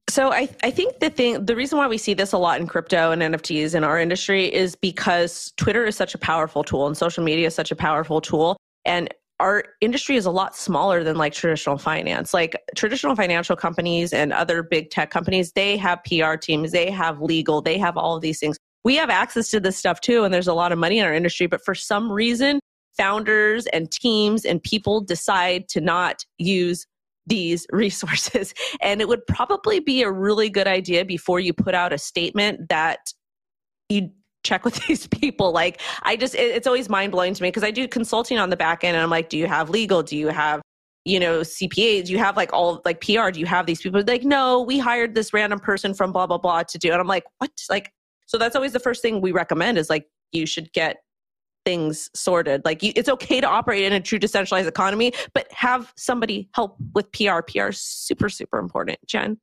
So 0.09 0.31
I, 0.31 0.49
I 0.61 0.69
think 0.69 0.99
the 0.99 1.09
thing 1.09 1.45
the 1.45 1.55
reason 1.55 1.77
why 1.77 1.87
we 1.87 1.97
see 1.97 2.13
this 2.13 2.33
a 2.33 2.37
lot 2.37 2.59
in 2.59 2.67
crypto 2.67 3.11
and 3.11 3.21
NFTs 3.21 3.73
in 3.73 3.83
our 3.83 3.99
industry 3.99 4.53
is 4.53 4.75
because 4.75 5.51
Twitter 5.57 5.85
is 5.85 5.95
such 5.95 6.13
a 6.13 6.17
powerful 6.17 6.63
tool 6.63 6.87
and 6.87 6.95
social 6.95 7.23
media 7.23 7.47
is 7.47 7.55
such 7.55 7.71
a 7.71 7.75
powerful 7.75 8.21
tool 8.21 8.57
and 8.85 9.11
our 9.39 9.63
industry 9.81 10.15
is 10.15 10.25
a 10.25 10.31
lot 10.31 10.55
smaller 10.55 11.03
than 11.03 11.17
like 11.17 11.33
traditional 11.33 11.77
finance. 11.77 12.33
Like 12.33 12.55
traditional 12.75 13.15
financial 13.15 13.55
companies 13.55 14.13
and 14.13 14.31
other 14.31 14.63
big 14.63 14.89
tech 14.89 15.09
companies, 15.09 15.51
they 15.53 15.75
have 15.77 16.03
PR 16.03 16.35
teams, 16.35 16.71
they 16.71 16.91
have 16.91 17.21
legal, 17.21 17.61
they 17.61 17.77
have 17.77 17.97
all 17.97 18.15
of 18.15 18.21
these 18.21 18.39
things. 18.39 18.57
We 18.83 18.95
have 18.95 19.09
access 19.09 19.49
to 19.51 19.59
this 19.59 19.77
stuff 19.77 20.01
too, 20.01 20.23
and 20.23 20.33
there's 20.33 20.47
a 20.47 20.53
lot 20.53 20.71
of 20.71 20.77
money 20.77 20.99
in 20.99 21.05
our 21.05 21.13
industry, 21.13 21.47
but 21.47 21.63
for 21.63 21.73
some 21.75 22.11
reason, 22.11 22.59
founders 22.97 23.65
and 23.67 23.91
teams 23.91 24.45
and 24.45 24.61
people 24.61 25.01
decide 25.01 25.67
to 25.69 25.81
not 25.81 26.25
use 26.37 26.85
these 27.25 27.65
resources. 27.71 28.53
And 28.81 29.01
it 29.01 29.07
would 29.07 29.25
probably 29.27 29.79
be 29.79 30.03
a 30.03 30.11
really 30.11 30.49
good 30.49 30.67
idea 30.67 31.05
before 31.05 31.39
you 31.39 31.53
put 31.53 31.75
out 31.75 31.93
a 31.93 31.97
statement 31.97 32.69
that 32.69 32.99
you 33.89 34.09
check 34.43 34.65
with 34.65 34.75
these 34.87 35.07
people. 35.07 35.51
Like, 35.51 35.81
I 36.03 36.15
just, 36.15 36.35
it's 36.35 36.67
always 36.67 36.89
mind 36.89 37.11
blowing 37.11 37.33
to 37.33 37.43
me 37.43 37.49
because 37.49 37.63
I 37.63 37.71
do 37.71 37.87
consulting 37.87 38.37
on 38.37 38.49
the 38.49 38.57
back 38.57 38.83
end 38.83 38.95
and 38.95 39.03
I'm 39.03 39.09
like, 39.09 39.29
do 39.29 39.37
you 39.37 39.47
have 39.47 39.69
legal? 39.69 40.03
Do 40.03 40.17
you 40.17 40.27
have, 40.27 40.61
you 41.05 41.19
know, 41.19 41.41
CPAs? 41.41 42.05
Do 42.05 42.11
you 42.11 42.17
have 42.17 42.37
like 42.37 42.53
all 42.53 42.81
like 42.85 43.01
PR? 43.01 43.29
Do 43.29 43.39
you 43.39 43.45
have 43.45 43.65
these 43.65 43.81
people? 43.81 44.03
Like, 44.05 44.23
no, 44.23 44.61
we 44.61 44.79
hired 44.79 45.15
this 45.15 45.33
random 45.33 45.59
person 45.59 45.93
from 45.93 46.11
blah, 46.11 46.27
blah, 46.27 46.37
blah 46.37 46.63
to 46.63 46.77
do. 46.77 46.91
And 46.91 46.99
I'm 46.99 47.07
like, 47.07 47.23
what? 47.39 47.51
Like, 47.69 47.91
so 48.33 48.39
that's 48.39 48.55
always 48.55 48.73
the 48.73 48.79
first 48.79 49.03
thing 49.03 49.21
we 49.21 49.31
recommend 49.31 49.77
is 49.77 49.91
like, 49.91 50.07
you 50.31 50.47
should 50.47 50.73
get 50.73 50.97
things 51.65 52.09
sorted. 52.15 52.65
Like 52.65 52.81
you, 52.81 52.91
it's 52.95 53.07
okay 53.07 53.39
to 53.39 53.47
operate 53.47 53.83
in 53.83 53.93
a 53.93 53.99
true 53.99 54.17
decentralized 54.17 54.67
economy, 54.67 55.13
but 55.35 55.45
have 55.51 55.93
somebody 55.95 56.49
help 56.55 56.75
with 56.95 57.11
PR. 57.11 57.41
PR 57.41 57.67
is 57.67 57.79
super, 57.79 58.29
super 58.29 58.57
important. 58.57 58.97
Jen. 59.05 59.37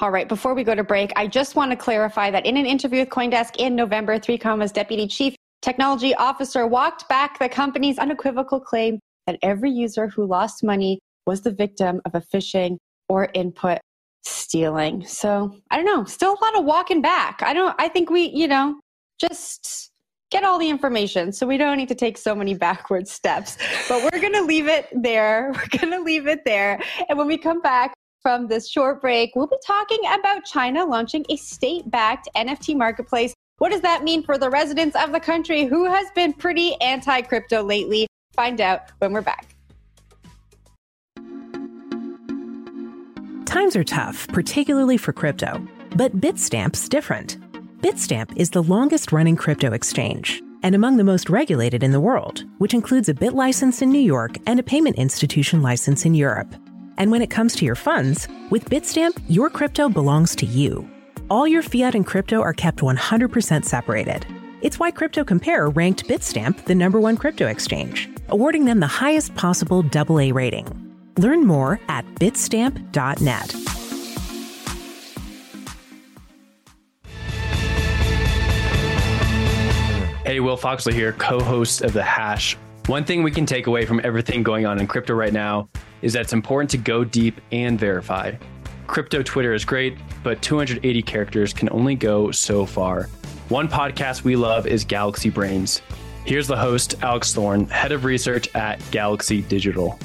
All 0.00 0.10
right, 0.10 0.26
before 0.26 0.54
we 0.54 0.64
go 0.64 0.74
to 0.74 0.82
break, 0.82 1.12
I 1.14 1.26
just 1.26 1.56
want 1.56 1.72
to 1.72 1.76
clarify 1.76 2.30
that 2.30 2.46
in 2.46 2.56
an 2.56 2.64
interview 2.64 3.00
with 3.00 3.10
Coindesk 3.10 3.56
in 3.58 3.76
November, 3.76 4.18
3Comma's 4.18 4.72
deputy 4.72 5.06
chief 5.06 5.36
technology 5.60 6.14
officer 6.14 6.66
walked 6.66 7.06
back 7.10 7.38
the 7.38 7.50
company's 7.50 7.98
unequivocal 7.98 8.60
claim 8.60 8.98
that 9.26 9.38
every 9.42 9.70
user 9.70 10.08
who 10.08 10.24
lost 10.24 10.64
money 10.64 10.98
was 11.26 11.42
the 11.42 11.52
victim 11.52 12.00
of 12.06 12.14
a 12.14 12.20
phishing 12.20 12.78
or 13.10 13.28
input 13.34 13.78
stealing. 14.24 15.06
So 15.06 15.54
I 15.70 15.76
don't 15.76 15.86
know, 15.86 16.04
still 16.04 16.32
a 16.32 16.44
lot 16.44 16.58
of 16.58 16.64
walking 16.64 17.02
back. 17.02 17.42
I 17.42 17.52
don't, 17.52 17.74
I 17.78 17.88
think 17.88 18.10
we, 18.10 18.30
you 18.30 18.48
know, 18.48 18.78
just 19.18 19.90
get 20.30 20.44
all 20.44 20.58
the 20.58 20.68
information 20.68 21.30
so 21.30 21.46
we 21.46 21.58
don't 21.58 21.76
need 21.76 21.88
to 21.88 21.94
take 21.94 22.16
so 22.16 22.34
many 22.34 22.54
backward 22.54 23.06
steps. 23.06 23.58
But 23.88 24.02
we're 24.02 24.20
going 24.20 24.32
to 24.32 24.42
leave 24.42 24.66
it 24.66 24.88
there. 24.92 25.52
We're 25.54 25.78
going 25.78 25.92
to 25.92 26.02
leave 26.02 26.26
it 26.26 26.40
there. 26.44 26.80
And 27.08 27.18
when 27.18 27.26
we 27.26 27.36
come 27.36 27.60
back 27.60 27.92
from 28.22 28.48
this 28.48 28.68
short 28.68 29.00
break, 29.00 29.32
we'll 29.36 29.46
be 29.46 29.58
talking 29.64 29.98
about 30.06 30.44
China 30.44 30.84
launching 30.84 31.24
a 31.28 31.36
state 31.36 31.90
backed 31.90 32.28
NFT 32.34 32.76
marketplace. 32.76 33.34
What 33.58 33.70
does 33.70 33.82
that 33.82 34.02
mean 34.02 34.22
for 34.22 34.38
the 34.38 34.48
residents 34.48 34.96
of 34.96 35.12
the 35.12 35.20
country 35.20 35.66
who 35.66 35.84
has 35.84 36.06
been 36.14 36.32
pretty 36.32 36.80
anti 36.80 37.20
crypto 37.22 37.62
lately? 37.62 38.06
Find 38.34 38.60
out 38.60 38.90
when 38.98 39.12
we're 39.12 39.20
back. 39.20 39.51
Times 43.52 43.76
are 43.76 43.84
tough, 43.84 44.26
particularly 44.28 44.96
for 44.96 45.12
crypto, 45.12 45.62
but 45.94 46.18
Bitstamp's 46.18 46.88
different. 46.88 47.36
Bitstamp 47.82 48.34
is 48.34 48.48
the 48.48 48.62
longest 48.62 49.12
running 49.12 49.36
crypto 49.36 49.74
exchange 49.74 50.42
and 50.62 50.74
among 50.74 50.96
the 50.96 51.04
most 51.04 51.28
regulated 51.28 51.82
in 51.82 51.92
the 51.92 52.00
world, 52.00 52.44
which 52.56 52.72
includes 52.72 53.10
a 53.10 53.14
BitLicense 53.14 53.82
in 53.82 53.90
New 53.90 54.00
York 54.00 54.38
and 54.46 54.58
a 54.58 54.62
payment 54.62 54.96
institution 54.96 55.60
license 55.60 56.06
in 56.06 56.14
Europe. 56.14 56.48
And 56.96 57.10
when 57.10 57.20
it 57.20 57.28
comes 57.28 57.54
to 57.56 57.66
your 57.66 57.74
funds, 57.74 58.26
with 58.48 58.70
Bitstamp, 58.70 59.22
your 59.28 59.50
crypto 59.50 59.90
belongs 59.90 60.34
to 60.36 60.46
you. 60.46 60.88
All 61.28 61.46
your 61.46 61.62
fiat 61.62 61.94
and 61.94 62.06
crypto 62.06 62.40
are 62.40 62.54
kept 62.54 62.78
100% 62.78 63.66
separated. 63.66 64.24
It's 64.62 64.78
why 64.78 64.90
CryptoCompare 64.90 65.76
ranked 65.76 66.08
Bitstamp 66.08 66.64
the 66.64 66.74
number 66.74 66.98
one 66.98 67.18
crypto 67.18 67.48
exchange, 67.48 68.08
awarding 68.30 68.64
them 68.64 68.80
the 68.80 68.86
highest 68.86 69.34
possible 69.34 69.84
AA 69.94 70.32
rating. 70.32 70.81
Learn 71.18 71.46
more 71.46 71.80
at 71.88 72.04
bitstamp.net. 72.16 73.52
Hey, 80.24 80.40
Will 80.40 80.56
Foxley 80.56 80.94
here, 80.94 81.12
co 81.12 81.40
host 81.40 81.82
of 81.82 81.92
The 81.92 82.02
Hash. 82.02 82.56
One 82.86 83.04
thing 83.04 83.22
we 83.22 83.30
can 83.30 83.44
take 83.44 83.66
away 83.66 83.84
from 83.84 84.00
everything 84.02 84.42
going 84.42 84.66
on 84.66 84.80
in 84.80 84.86
crypto 84.86 85.14
right 85.14 85.32
now 85.32 85.68
is 86.00 86.14
that 86.14 86.22
it's 86.22 86.32
important 86.32 86.70
to 86.70 86.78
go 86.78 87.04
deep 87.04 87.40
and 87.52 87.78
verify. 87.78 88.32
Crypto 88.86 89.22
Twitter 89.22 89.52
is 89.52 89.64
great, 89.64 89.98
but 90.22 90.40
280 90.42 91.02
characters 91.02 91.52
can 91.52 91.68
only 91.70 91.94
go 91.94 92.30
so 92.30 92.64
far. 92.64 93.04
One 93.48 93.68
podcast 93.68 94.24
we 94.24 94.34
love 94.34 94.66
is 94.66 94.84
Galaxy 94.84 95.28
Brains. 95.28 95.82
Here's 96.24 96.46
the 96.46 96.56
host, 96.56 96.94
Alex 97.02 97.34
Thorn, 97.34 97.68
head 97.68 97.92
of 97.92 98.04
research 98.04 98.48
at 98.54 98.80
Galaxy 98.90 99.42
Digital. 99.42 99.98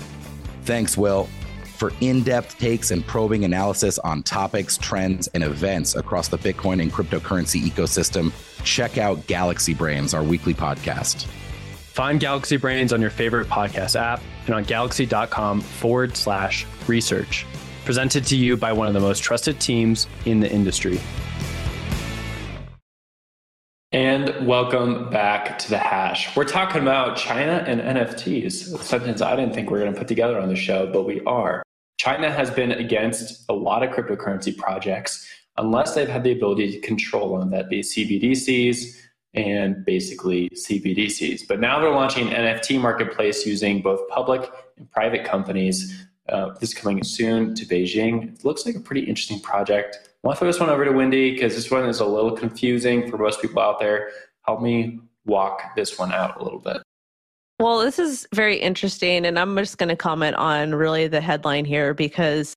Thanks, 0.68 0.98
Will. 0.98 1.30
For 1.78 1.94
in 2.02 2.24
depth 2.24 2.60
takes 2.60 2.92
and 2.92 3.06
probing 3.08 3.46
analysis 3.46 4.00
on 4.00 4.22
topics, 4.22 4.78
trends, 4.78 5.28
and 5.28 5.44
events 5.44 5.96
across 5.96 6.28
the 6.28 6.38
Bitcoin 6.38 6.82
and 6.82 6.92
cryptocurrency 6.92 7.62
ecosystem, 7.62 8.34
check 8.66 8.98
out 8.98 9.26
Galaxy 9.28 9.74
Brains, 9.74 10.14
our 10.14 10.24
weekly 10.24 10.54
podcast. 10.54 11.26
Find 11.26 12.20
Galaxy 12.20 12.58
Brains 12.58 12.92
on 12.92 13.00
your 13.00 13.10
favorite 13.10 13.48
podcast 13.48 13.96
app 13.96 14.22
and 14.46 14.56
on 14.56 14.66
galaxy.com 14.66 15.62
forward 15.62 16.18
slash 16.18 16.66
research. 16.86 17.46
Presented 17.86 18.26
to 18.26 18.36
you 18.36 18.58
by 18.58 18.74
one 18.74 18.88
of 18.88 18.94
the 18.94 19.00
most 19.00 19.24
trusted 19.24 19.58
teams 19.62 20.08
in 20.26 20.42
the 20.42 20.52
industry. 20.52 21.00
And 23.94 24.46
welcome 24.46 25.10
back 25.10 25.58
to 25.60 25.70
the 25.70 25.78
hash. 25.78 26.36
We're 26.36 26.44
talking 26.44 26.82
about 26.82 27.16
China 27.16 27.64
and 27.66 27.80
NFTs, 27.80 28.84
sentence 28.84 29.22
I 29.22 29.34
didn't 29.38 29.54
think 29.54 29.70
we 29.70 29.78
are 29.78 29.82
going 29.82 29.94
to 29.94 29.98
put 29.98 30.10
together 30.10 30.38
on 30.38 30.50
the 30.50 30.58
show, 30.58 30.92
but 30.92 31.04
we 31.04 31.22
are. 31.22 31.64
China 31.98 32.30
has 32.30 32.52
been 32.52 32.74
against 32.74 33.46
a 33.48 33.54
lot 33.54 33.84
of 33.84 33.92
cryptocurrency 33.92 34.58
projects 34.58 35.26
unless 35.56 35.96
they've 35.96 36.10
had 36.10 36.26
the 36.26 36.34
ability 36.34 36.70
to 36.74 36.80
control 36.82 37.40
them, 37.40 37.50
that 37.52 37.70
be 37.70 37.80
CBDCs 37.80 38.94
and 39.36 39.86
basically 39.86 40.50
CBDCs. 40.50 41.48
But 41.48 41.62
now 41.62 41.80
they're 41.80 41.90
launching 41.90 42.28
an 42.34 42.58
NFT 42.58 42.82
marketplace 42.82 43.46
using 43.46 43.82
both 43.82 44.06
public 44.10 44.52
and 44.76 44.92
private 44.92 45.24
companies. 45.24 46.06
Uh, 46.28 46.50
this 46.60 46.74
coming 46.74 47.02
soon 47.04 47.56
to 47.56 47.66
Beijing. 47.66 48.34
It 48.34 48.44
looks 48.44 48.66
like 48.66 48.76
a 48.76 48.82
pretty 48.82 49.04
interesting 49.04 49.40
project. 49.40 50.07
Throw 50.24 50.48
this 50.48 50.60
one 50.60 50.70
over 50.70 50.84
to 50.84 50.92
Wendy 50.92 51.32
because 51.32 51.56
this 51.56 51.72
one 51.72 51.88
is 51.88 52.00
a 52.00 52.06
little 52.06 52.32
confusing 52.32 53.10
for 53.10 53.18
most 53.18 53.42
people 53.42 53.62
out 53.62 53.80
there. 53.80 54.12
Help 54.46 54.62
me 54.62 55.00
walk 55.26 55.76
this 55.76 55.98
one 55.98 56.12
out 56.12 56.40
a 56.40 56.44
little 56.44 56.60
bit. 56.60 56.82
Well, 57.60 57.80
this 57.80 57.98
is 57.98 58.28
very 58.36 58.58
interesting, 58.58 59.26
and 59.26 59.40
I'm 59.40 59.56
just 59.58 59.78
going 59.78 59.90
to 59.90 59.96
comment 59.96 60.36
on 60.36 60.76
really 60.76 61.08
the 61.08 61.22
headline 61.22 61.66
here 61.66 61.94
because 61.94 62.54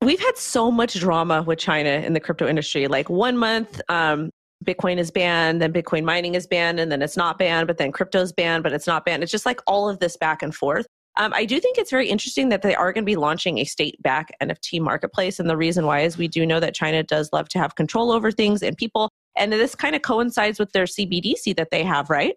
we've 0.00 0.20
had 0.20 0.36
so 0.36 0.70
much 0.70 0.98
drama 1.00 1.42
with 1.42 1.58
China 1.58 1.88
in 1.88 2.12
the 2.12 2.20
crypto 2.20 2.46
industry. 2.46 2.86
Like 2.86 3.08
one 3.08 3.36
month, 3.36 3.80
um, 3.88 4.30
Bitcoin 4.64 4.98
is 4.98 5.10
banned, 5.10 5.60
then 5.60 5.72
Bitcoin 5.72 6.04
mining 6.04 6.36
is 6.36 6.46
banned, 6.46 6.78
and 6.78 6.92
then 6.92 7.02
it's 7.02 7.16
not 7.16 7.36
banned, 7.36 7.66
but 7.66 7.78
then 7.78 7.90
crypto's 7.90 8.32
banned, 8.32 8.62
but 8.62 8.72
it's 8.72 8.86
not 8.86 9.04
banned. 9.04 9.22
It's 9.22 9.32
just 9.32 9.46
like 9.46 9.60
all 9.66 9.88
of 9.88 9.98
this 9.98 10.16
back 10.16 10.42
and 10.42 10.54
forth. 10.54 10.86
Um, 11.16 11.32
I 11.34 11.44
do 11.44 11.60
think 11.60 11.76
it's 11.76 11.90
very 11.90 12.08
interesting 12.08 12.48
that 12.48 12.62
they 12.62 12.74
are 12.74 12.92
going 12.92 13.04
to 13.04 13.10
be 13.10 13.16
launching 13.16 13.58
a 13.58 13.64
state 13.64 14.00
back 14.02 14.34
NFT 14.42 14.80
marketplace. 14.80 15.38
And 15.38 15.48
the 15.48 15.56
reason 15.56 15.84
why 15.84 16.00
is 16.00 16.16
we 16.16 16.28
do 16.28 16.46
know 16.46 16.58
that 16.60 16.74
China 16.74 17.02
does 17.02 17.30
love 17.32 17.48
to 17.50 17.58
have 17.58 17.74
control 17.74 18.10
over 18.10 18.30
things 18.30 18.62
and 18.62 18.76
people. 18.76 19.10
And 19.36 19.52
this 19.52 19.74
kind 19.74 19.94
of 19.94 20.02
coincides 20.02 20.58
with 20.58 20.72
their 20.72 20.84
CBDC 20.84 21.56
that 21.56 21.68
they 21.70 21.84
have, 21.84 22.08
right? 22.08 22.36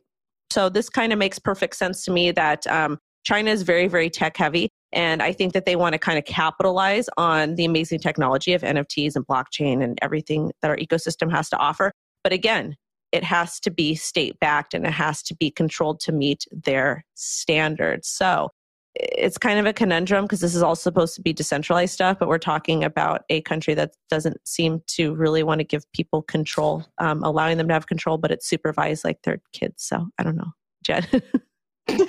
So 0.52 0.70
this 0.70 0.90
kind 0.90 1.14
of 1.14 1.20
makes 1.20 1.40
perfect 1.40 1.76
sense 1.78 2.04
to 2.06 2.12
me 2.12 2.32
that 2.32 2.68
um, 2.68 2.98
China 3.24 3.50
is 3.50 3.64
very, 3.64 3.88
very 3.88 4.10
tech 4.10 4.36
heavy. 4.36 4.70
And 4.92 5.22
I 5.22 5.34
think 5.34 5.54
that 5.54 5.66
they 5.66 5.76
want 5.76 5.94
to 5.94 6.00
kind 6.00 6.18
of 6.18 6.26
capitalize 6.26 7.10
on 7.18 7.56
the 7.56 7.66
amazing 7.66 8.00
technology 8.00 8.54
of 8.54 8.62
NFTs 8.62 9.16
and 9.16 9.26
blockchain 9.26 9.84
and 9.84 9.98
everything 10.02 10.52
that 10.62 10.70
our 10.70 10.78
ecosystem 10.78 11.32
has 11.32 11.50
to 11.50 11.58
offer. 11.58 11.92
But 12.24 12.34
again, 12.34 12.76
it 13.12 13.24
has 13.24 13.60
to 13.62 13.72
be 13.72 13.96
state 13.96 14.40
backed 14.40 14.74
and 14.74 14.86
it 14.86 14.92
has 14.92 15.22
to 15.24 15.36
be 15.36 15.50
controlled 15.50 16.00
to 16.02 16.12
meet 16.12 16.46
their 16.52 17.06
standards. 17.16 18.08
So 18.08 18.50
it's 18.96 19.38
kind 19.38 19.60
of 19.60 19.66
a 19.66 19.74
conundrum 19.74 20.24
because 20.26 20.40
this 20.40 20.56
is 20.56 20.64
all 20.64 20.76
supposed 20.76 21.16
to 21.16 21.22
be 21.22 21.34
decentralized 21.34 21.94
stuff, 21.94 22.18
but 22.20 22.30
we're 22.30 22.38
talking 22.38 22.84
about 22.84 23.24
a 23.30 23.42
country 23.42 23.74
that 23.74 23.92
doesn't 24.10 24.38
seem 24.48 24.82
to 24.88 25.14
really 25.16 25.44
want 25.44 25.60
to 25.60 25.66
give 25.66 25.84
people 25.92 26.22
control, 26.22 26.86
um, 27.00 27.22
allowing 27.24 27.58
them 27.58 27.68
to 27.68 27.74
have 27.74 27.88
control, 27.88 28.18
but 28.18 28.32
it's 28.32 28.48
supervised 28.48 29.04
like 29.04 29.22
their 29.24 29.42
kids. 29.52 29.84
So 29.84 30.08
I 30.18 30.24
don't 30.24 30.38
know, 30.38 30.52
Jen. 30.84 31.06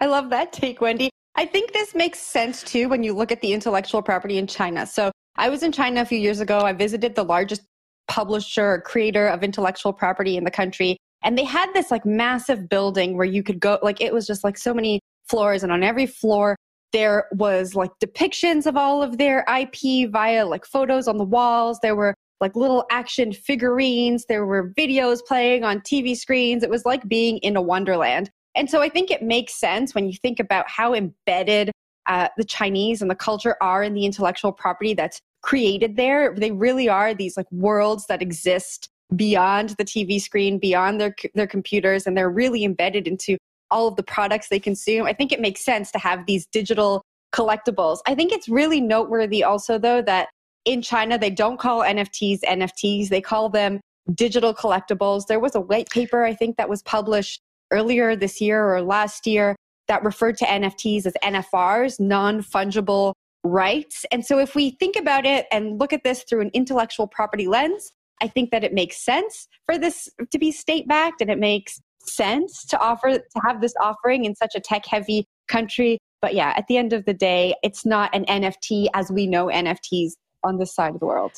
I 0.00 0.06
love 0.06 0.30
that 0.30 0.52
take, 0.52 0.80
Wendy. 0.80 1.10
I 1.36 1.46
think 1.46 1.72
this 1.72 1.94
makes 1.94 2.18
sense 2.18 2.62
too 2.62 2.88
when 2.88 3.02
you 3.02 3.14
look 3.14 3.32
at 3.32 3.40
the 3.40 3.52
intellectual 3.52 4.02
property 4.02 4.36
in 4.36 4.46
China. 4.46 4.86
So 4.86 5.10
I 5.36 5.48
was 5.48 5.62
in 5.62 5.72
China 5.72 6.02
a 6.02 6.04
few 6.04 6.18
years 6.18 6.40
ago. 6.40 6.60
I 6.60 6.74
visited 6.74 7.14
the 7.14 7.24
largest 7.24 7.62
publisher 8.08 8.72
or 8.72 8.80
creator 8.82 9.28
of 9.28 9.42
intellectual 9.42 9.92
property 9.92 10.36
in 10.36 10.44
the 10.44 10.50
country. 10.50 10.98
And 11.22 11.38
they 11.38 11.44
had 11.44 11.72
this 11.72 11.90
like 11.90 12.04
massive 12.04 12.68
building 12.68 13.16
where 13.16 13.26
you 13.26 13.42
could 13.42 13.60
go, 13.60 13.78
like 13.82 14.00
it 14.00 14.12
was 14.12 14.26
just 14.26 14.42
like 14.42 14.58
so 14.58 14.74
many 14.74 15.00
floors. 15.30 15.62
And 15.62 15.72
on 15.72 15.82
every 15.82 16.06
floor, 16.06 16.56
there 16.92 17.26
was 17.32 17.74
like 17.74 17.90
depictions 18.02 18.66
of 18.66 18.76
all 18.76 19.02
of 19.02 19.18
their 19.18 19.44
IP 19.48 20.10
via 20.10 20.44
like 20.44 20.66
photos 20.66 21.06
on 21.06 21.16
the 21.16 21.24
walls. 21.24 21.78
There 21.80 21.94
were 21.94 22.14
like 22.40 22.56
little 22.56 22.84
action 22.90 23.32
figurines. 23.32 24.24
There 24.26 24.46
were 24.46 24.72
videos 24.76 25.18
playing 25.26 25.62
on 25.62 25.80
TV 25.80 26.16
screens. 26.16 26.62
It 26.62 26.70
was 26.70 26.84
like 26.84 27.06
being 27.08 27.38
in 27.38 27.56
a 27.56 27.62
wonderland. 27.62 28.30
And 28.56 28.68
so 28.68 28.82
I 28.82 28.88
think 28.88 29.10
it 29.10 29.22
makes 29.22 29.54
sense 29.54 29.94
when 29.94 30.08
you 30.08 30.14
think 30.14 30.40
about 30.40 30.68
how 30.68 30.94
embedded 30.94 31.70
uh, 32.06 32.28
the 32.36 32.44
Chinese 32.44 33.02
and 33.02 33.10
the 33.10 33.14
culture 33.14 33.56
are 33.60 33.84
in 33.84 33.94
the 33.94 34.04
intellectual 34.04 34.52
property 34.52 34.94
that's 34.94 35.20
created 35.42 35.96
there. 35.96 36.34
They 36.34 36.50
really 36.50 36.88
are 36.88 37.14
these 37.14 37.36
like 37.36 37.50
worlds 37.52 38.06
that 38.06 38.22
exist 38.22 38.88
beyond 39.14 39.70
the 39.70 39.84
TV 39.84 40.20
screen, 40.20 40.58
beyond 40.58 41.00
their 41.00 41.14
their 41.34 41.46
computers, 41.46 42.06
and 42.06 42.16
they're 42.16 42.30
really 42.30 42.64
embedded 42.64 43.06
into 43.06 43.36
all 43.70 43.88
of 43.88 43.96
the 43.96 44.02
products 44.02 44.48
they 44.48 44.58
consume. 44.58 45.06
I 45.06 45.12
think 45.12 45.32
it 45.32 45.40
makes 45.40 45.64
sense 45.64 45.90
to 45.92 45.98
have 45.98 46.26
these 46.26 46.46
digital 46.46 47.02
collectibles. 47.34 47.98
I 48.06 48.14
think 48.14 48.32
it's 48.32 48.48
really 48.48 48.80
noteworthy 48.80 49.44
also 49.44 49.78
though 49.78 50.02
that 50.02 50.28
in 50.64 50.82
China 50.82 51.18
they 51.18 51.30
don't 51.30 51.58
call 51.58 51.80
NFTs 51.80 52.40
NFTs, 52.40 53.08
they 53.08 53.20
call 53.20 53.48
them 53.48 53.80
digital 54.14 54.54
collectibles. 54.54 55.26
There 55.26 55.40
was 55.40 55.54
a 55.54 55.60
white 55.60 55.88
paper 55.90 56.24
I 56.24 56.34
think 56.34 56.56
that 56.56 56.68
was 56.68 56.82
published 56.82 57.40
earlier 57.70 58.16
this 58.16 58.40
year 58.40 58.74
or 58.74 58.82
last 58.82 59.26
year 59.26 59.56
that 59.88 60.04
referred 60.04 60.36
to 60.38 60.44
NFTs 60.44 61.06
as 61.06 61.14
NFRs, 61.22 62.00
non 62.00 62.42
fungible 62.42 63.12
rights. 63.42 64.04
And 64.12 64.24
so 64.24 64.38
if 64.38 64.54
we 64.54 64.70
think 64.70 64.96
about 64.96 65.26
it 65.26 65.46
and 65.50 65.78
look 65.78 65.92
at 65.92 66.04
this 66.04 66.24
through 66.28 66.42
an 66.42 66.50
intellectual 66.52 67.06
property 67.06 67.48
lens, 67.48 67.92
I 68.22 68.28
think 68.28 68.50
that 68.50 68.64
it 68.64 68.72
makes 68.74 68.98
sense 68.98 69.48
for 69.66 69.78
this 69.78 70.08
to 70.30 70.38
be 70.38 70.52
state 70.52 70.86
backed 70.86 71.20
and 71.20 71.30
it 71.30 71.38
makes 71.38 71.80
sense 72.14 72.64
to 72.66 72.78
offer 72.78 73.18
to 73.18 73.40
have 73.44 73.60
this 73.60 73.74
offering 73.80 74.24
in 74.24 74.34
such 74.34 74.52
a 74.54 74.60
tech 74.60 74.86
heavy 74.86 75.26
country. 75.48 75.98
But 76.22 76.34
yeah, 76.34 76.52
at 76.56 76.66
the 76.66 76.76
end 76.76 76.92
of 76.92 77.04
the 77.06 77.14
day, 77.14 77.54
it's 77.62 77.86
not 77.86 78.14
an 78.14 78.24
NFT 78.26 78.88
as 78.94 79.10
we 79.10 79.26
know 79.26 79.46
NFTs 79.46 80.12
on 80.44 80.58
this 80.58 80.74
side 80.74 80.94
of 80.94 81.00
the 81.00 81.06
world. 81.06 81.32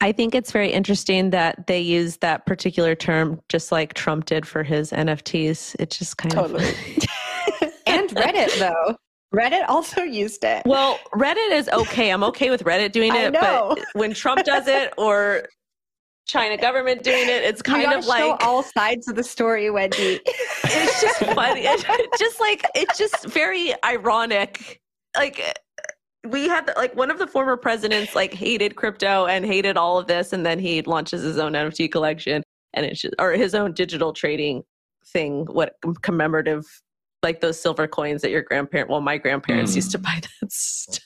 I 0.00 0.10
think 0.10 0.34
it's 0.34 0.50
very 0.50 0.72
interesting 0.72 1.30
that 1.30 1.68
they 1.68 1.80
use 1.80 2.16
that 2.18 2.44
particular 2.44 2.96
term 2.96 3.40
just 3.48 3.70
like 3.70 3.94
Trump 3.94 4.24
did 4.24 4.44
for 4.46 4.64
his 4.64 4.90
NFTs. 4.90 5.76
It's 5.78 5.96
just 5.96 6.16
kind 6.16 6.34
totally. 6.34 6.70
of 6.70 6.74
and 7.86 8.10
Reddit 8.10 8.58
though. 8.58 8.96
Reddit 9.32 9.64
also 9.68 10.02
used 10.02 10.44
it. 10.44 10.62
Well, 10.66 10.98
Reddit 11.14 11.52
is 11.52 11.68
okay. 11.68 12.10
I'm 12.10 12.24
okay 12.24 12.50
with 12.50 12.64
Reddit 12.64 12.92
doing 12.92 13.14
it, 13.14 13.32
but 13.32 13.78
when 13.94 14.12
Trump 14.12 14.44
does 14.44 14.66
it 14.66 14.92
or 14.98 15.46
China 16.32 16.56
government 16.56 17.02
doing 17.02 17.28
it, 17.28 17.44
it's 17.44 17.60
kind 17.60 17.92
of 17.92 18.06
like 18.06 18.42
all 18.44 18.62
sides 18.62 19.06
of 19.06 19.16
the 19.16 19.22
story, 19.22 19.70
Wendy. 19.70 20.20
it's 20.64 21.00
just 21.00 21.18
funny. 21.34 21.60
It's 21.64 22.18
just 22.18 22.40
like 22.40 22.64
it's 22.74 22.96
just 22.96 23.26
very 23.26 23.74
ironic. 23.84 24.80
Like 25.14 25.58
we 26.26 26.48
had 26.48 26.66
the, 26.66 26.72
like 26.76 26.96
one 26.96 27.10
of 27.10 27.18
the 27.18 27.26
former 27.26 27.58
presidents 27.58 28.14
like 28.14 28.32
hated 28.32 28.76
crypto 28.76 29.26
and 29.26 29.44
hated 29.44 29.76
all 29.76 29.98
of 29.98 30.06
this, 30.06 30.32
and 30.32 30.46
then 30.46 30.58
he 30.58 30.80
launches 30.82 31.22
his 31.22 31.36
own 31.36 31.52
NFT 31.52 31.92
collection 31.92 32.42
and 32.74 32.86
it's 32.86 33.02
just, 33.02 33.14
or 33.18 33.32
his 33.32 33.54
own 33.54 33.74
digital 33.74 34.14
trading 34.14 34.62
thing. 35.06 35.44
What 35.46 35.74
commemorative, 36.02 36.64
like 37.22 37.40
those 37.40 37.60
silver 37.60 37.86
coins 37.86 38.22
that 38.22 38.30
your 38.30 38.42
grandparent, 38.42 38.88
well, 38.88 39.02
my 39.02 39.18
grandparents 39.18 39.72
mm. 39.72 39.76
used 39.76 39.90
to 39.92 39.98
buy 39.98 40.20
that. 40.40 40.52
Stuff. 40.52 41.04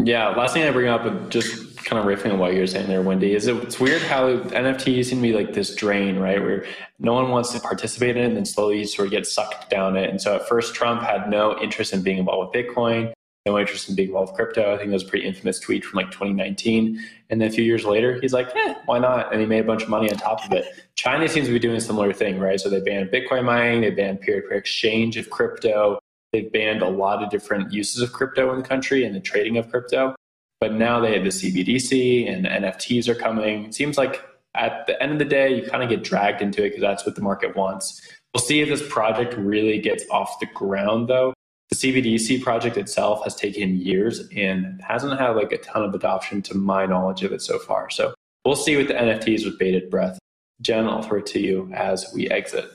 Yeah, 0.00 0.28
last 0.28 0.54
thing 0.54 0.62
I 0.62 0.70
bring 0.70 0.88
up, 0.88 1.28
just 1.28 1.76
kind 1.84 1.98
of 1.98 2.06
riffing 2.06 2.32
on 2.32 2.38
what 2.38 2.54
you're 2.54 2.66
saying 2.66 2.88
there, 2.88 3.02
Wendy, 3.02 3.34
is 3.34 3.46
it, 3.46 3.56
it's 3.56 3.80
weird 3.80 4.02
how 4.02 4.38
NFTs 4.38 5.06
seem 5.06 5.18
to 5.18 5.22
be 5.22 5.32
like 5.32 5.54
this 5.54 5.74
drain, 5.74 6.18
right? 6.18 6.40
Where 6.40 6.64
no 6.98 7.14
one 7.14 7.30
wants 7.30 7.52
to 7.52 7.60
participate 7.60 8.16
in 8.16 8.22
it, 8.22 8.26
and 8.26 8.36
then 8.36 8.44
slowly 8.44 8.78
you 8.78 8.86
sort 8.86 9.06
of 9.06 9.12
get 9.12 9.26
sucked 9.26 9.70
down 9.70 9.96
it. 9.96 10.08
And 10.08 10.20
so 10.20 10.36
at 10.36 10.48
first, 10.48 10.74
Trump 10.74 11.02
had 11.02 11.28
no 11.28 11.58
interest 11.60 11.92
in 11.92 12.02
being 12.02 12.18
involved 12.18 12.54
with 12.54 12.66
Bitcoin 12.66 13.12
no 13.48 13.58
interest 13.58 13.88
in 13.88 13.94
being 13.94 14.08
involved 14.08 14.32
with 14.32 14.36
crypto. 14.36 14.74
I 14.74 14.76
think 14.76 14.90
that 14.90 14.94
was 14.94 15.04
a 15.04 15.08
pretty 15.08 15.26
infamous 15.26 15.58
tweet 15.58 15.84
from 15.84 15.96
like 15.96 16.10
2019. 16.10 17.02
And 17.30 17.40
then 17.40 17.48
a 17.48 17.50
few 17.50 17.64
years 17.64 17.84
later, 17.84 18.20
he's 18.20 18.32
like, 18.32 18.54
eh, 18.54 18.74
why 18.84 18.98
not? 18.98 19.32
And 19.32 19.40
he 19.40 19.46
made 19.46 19.60
a 19.60 19.64
bunch 19.64 19.82
of 19.82 19.88
money 19.88 20.10
on 20.10 20.16
top 20.16 20.44
of 20.44 20.52
it. 20.52 20.66
China 20.96 21.28
seems 21.28 21.46
to 21.46 21.52
be 21.52 21.58
doing 21.58 21.76
a 21.76 21.80
similar 21.80 22.12
thing, 22.12 22.38
right? 22.38 22.60
So 22.60 22.68
they 22.68 22.80
banned 22.80 23.10
Bitcoin 23.10 23.44
mining, 23.44 23.80
they 23.80 23.90
banned 23.90 24.20
peer-to-peer 24.20 24.58
exchange 24.58 25.16
of 25.16 25.30
crypto. 25.30 25.98
They've 26.32 26.50
banned 26.52 26.82
a 26.82 26.88
lot 26.88 27.22
of 27.22 27.30
different 27.30 27.72
uses 27.72 28.02
of 28.02 28.12
crypto 28.12 28.52
in 28.52 28.60
the 28.60 28.68
country 28.68 29.04
and 29.04 29.14
the 29.14 29.20
trading 29.20 29.56
of 29.56 29.70
crypto. 29.70 30.14
But 30.60 30.74
now 30.74 31.00
they 31.00 31.14
have 31.14 31.24
the 31.24 31.30
CBDC 31.30 32.30
and 32.30 32.46
NFTs 32.46 33.08
are 33.08 33.14
coming. 33.14 33.66
It 33.66 33.74
seems 33.74 33.96
like 33.96 34.24
at 34.54 34.86
the 34.86 35.00
end 35.02 35.12
of 35.12 35.18
the 35.18 35.24
day, 35.24 35.54
you 35.54 35.62
kind 35.62 35.82
of 35.82 35.88
get 35.88 36.02
dragged 36.02 36.42
into 36.42 36.64
it 36.64 36.70
because 36.70 36.82
that's 36.82 37.06
what 37.06 37.14
the 37.14 37.22
market 37.22 37.56
wants. 37.56 38.02
We'll 38.34 38.42
see 38.42 38.60
if 38.60 38.68
this 38.68 38.86
project 38.88 39.34
really 39.34 39.78
gets 39.78 40.04
off 40.10 40.40
the 40.40 40.46
ground, 40.46 41.08
though. 41.08 41.32
The 41.70 41.76
CBDC 41.76 42.42
project 42.42 42.76
itself 42.76 43.22
has 43.24 43.34
taken 43.34 43.76
years 43.76 44.28
and 44.34 44.80
hasn't 44.82 45.18
had 45.18 45.30
like 45.30 45.52
a 45.52 45.58
ton 45.58 45.82
of 45.82 45.94
adoption 45.94 46.42
to 46.42 46.56
my 46.56 46.86
knowledge 46.86 47.22
of 47.22 47.32
it 47.32 47.42
so 47.42 47.58
far. 47.58 47.90
So 47.90 48.14
we'll 48.44 48.56
see 48.56 48.76
with 48.76 48.88
the 48.88 48.94
NFTs 48.94 49.44
with 49.44 49.58
bated 49.58 49.90
breath. 49.90 50.18
Jen, 50.60 50.88
I'll 50.88 51.02
throw 51.02 51.18
it 51.18 51.26
to 51.26 51.40
you 51.40 51.70
as 51.74 52.10
we 52.14 52.28
exit. 52.30 52.70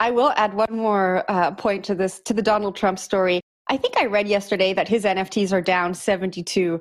I 0.00 0.10
will 0.10 0.32
add 0.36 0.54
one 0.54 0.74
more 0.76 1.24
uh, 1.28 1.52
point 1.52 1.84
to 1.86 1.94
this 1.94 2.20
to 2.20 2.34
the 2.34 2.42
Donald 2.42 2.76
Trump 2.76 2.98
story. 2.98 3.40
I 3.68 3.76
think 3.76 3.96
I 3.98 4.06
read 4.06 4.28
yesterday 4.28 4.72
that 4.74 4.88
his 4.88 5.04
NFTs 5.04 5.52
are 5.52 5.62
down 5.62 5.92
72%. 5.92 6.80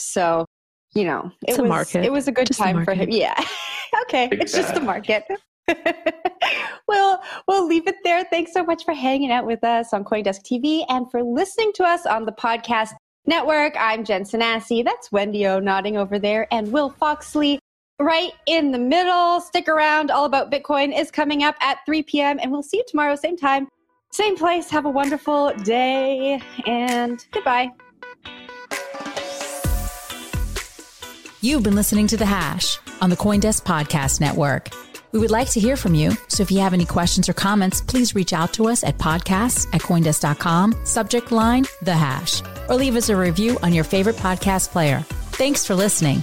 So, 0.00 0.46
you 0.94 1.04
know, 1.04 1.30
it 1.46 1.50
it's 1.50 1.58
was 1.58 1.94
it 1.94 2.10
was 2.10 2.28
a 2.28 2.32
good 2.32 2.46
just 2.46 2.58
time 2.58 2.84
for 2.84 2.94
him. 2.94 3.10
Yeah. 3.10 3.38
okay, 4.02 4.28
Big 4.28 4.42
it's 4.42 4.52
just 4.52 4.74
the 4.74 4.80
market. 4.80 5.24
we'll 6.88 7.20
we'll 7.46 7.66
leave 7.66 7.86
it 7.86 7.96
there. 8.02 8.24
Thanks 8.24 8.52
so 8.52 8.64
much 8.64 8.84
for 8.84 8.92
hanging 8.92 9.30
out 9.30 9.46
with 9.46 9.62
us 9.62 9.92
on 9.92 10.04
CoinDesk 10.04 10.42
TV 10.42 10.84
and 10.88 11.08
for 11.10 11.22
listening 11.22 11.72
to 11.74 11.84
us 11.84 12.06
on 12.06 12.24
the 12.24 12.32
podcast 12.32 12.90
network. 13.26 13.74
I'm 13.78 14.04
Jen 14.04 14.24
Sanasie. 14.24 14.84
That's 14.84 15.12
Wendy 15.12 15.46
O 15.46 15.60
nodding 15.60 15.96
over 15.96 16.18
there, 16.18 16.48
and 16.52 16.72
Will 16.72 16.90
Foxley 16.90 17.59
right 18.00 18.32
in 18.46 18.72
the 18.72 18.78
middle. 18.78 19.40
Stick 19.40 19.68
around. 19.68 20.10
All 20.10 20.24
about 20.24 20.50
Bitcoin 20.50 20.98
is 20.98 21.10
coming 21.10 21.44
up 21.44 21.54
at 21.60 21.78
3 21.86 22.02
p.m. 22.02 22.38
and 22.42 22.50
we'll 22.50 22.62
see 22.62 22.78
you 22.78 22.84
tomorrow, 22.88 23.14
same 23.14 23.36
time, 23.36 23.68
same 24.10 24.36
place. 24.36 24.70
Have 24.70 24.86
a 24.86 24.90
wonderful 24.90 25.52
day 25.62 26.40
and 26.66 27.24
goodbye. 27.30 27.70
You've 31.42 31.62
been 31.62 31.74
listening 31.74 32.06
to 32.08 32.16
The 32.16 32.26
Hash 32.26 32.78
on 33.00 33.08
the 33.08 33.16
Coindesk 33.16 33.62
Podcast 33.62 34.20
Network. 34.20 34.68
We 35.12 35.18
would 35.18 35.30
like 35.30 35.48
to 35.50 35.60
hear 35.60 35.76
from 35.76 35.94
you. 35.94 36.12
So 36.28 36.42
if 36.42 36.50
you 36.50 36.60
have 36.60 36.74
any 36.74 36.84
questions 36.84 37.28
or 37.28 37.32
comments, 37.32 37.80
please 37.80 38.14
reach 38.14 38.32
out 38.32 38.52
to 38.54 38.68
us 38.68 38.84
at 38.84 38.98
podcasts 38.98 39.66
at 39.74 39.80
coindesk.com, 39.80 40.84
subject 40.84 41.32
line, 41.32 41.64
the 41.82 41.94
hash, 41.94 42.42
or 42.68 42.76
leave 42.76 42.94
us 42.94 43.08
a 43.08 43.16
review 43.16 43.58
on 43.62 43.72
your 43.72 43.84
favorite 43.84 44.16
podcast 44.16 44.70
player. 44.70 45.00
Thanks 45.32 45.66
for 45.66 45.74
listening. 45.74 46.22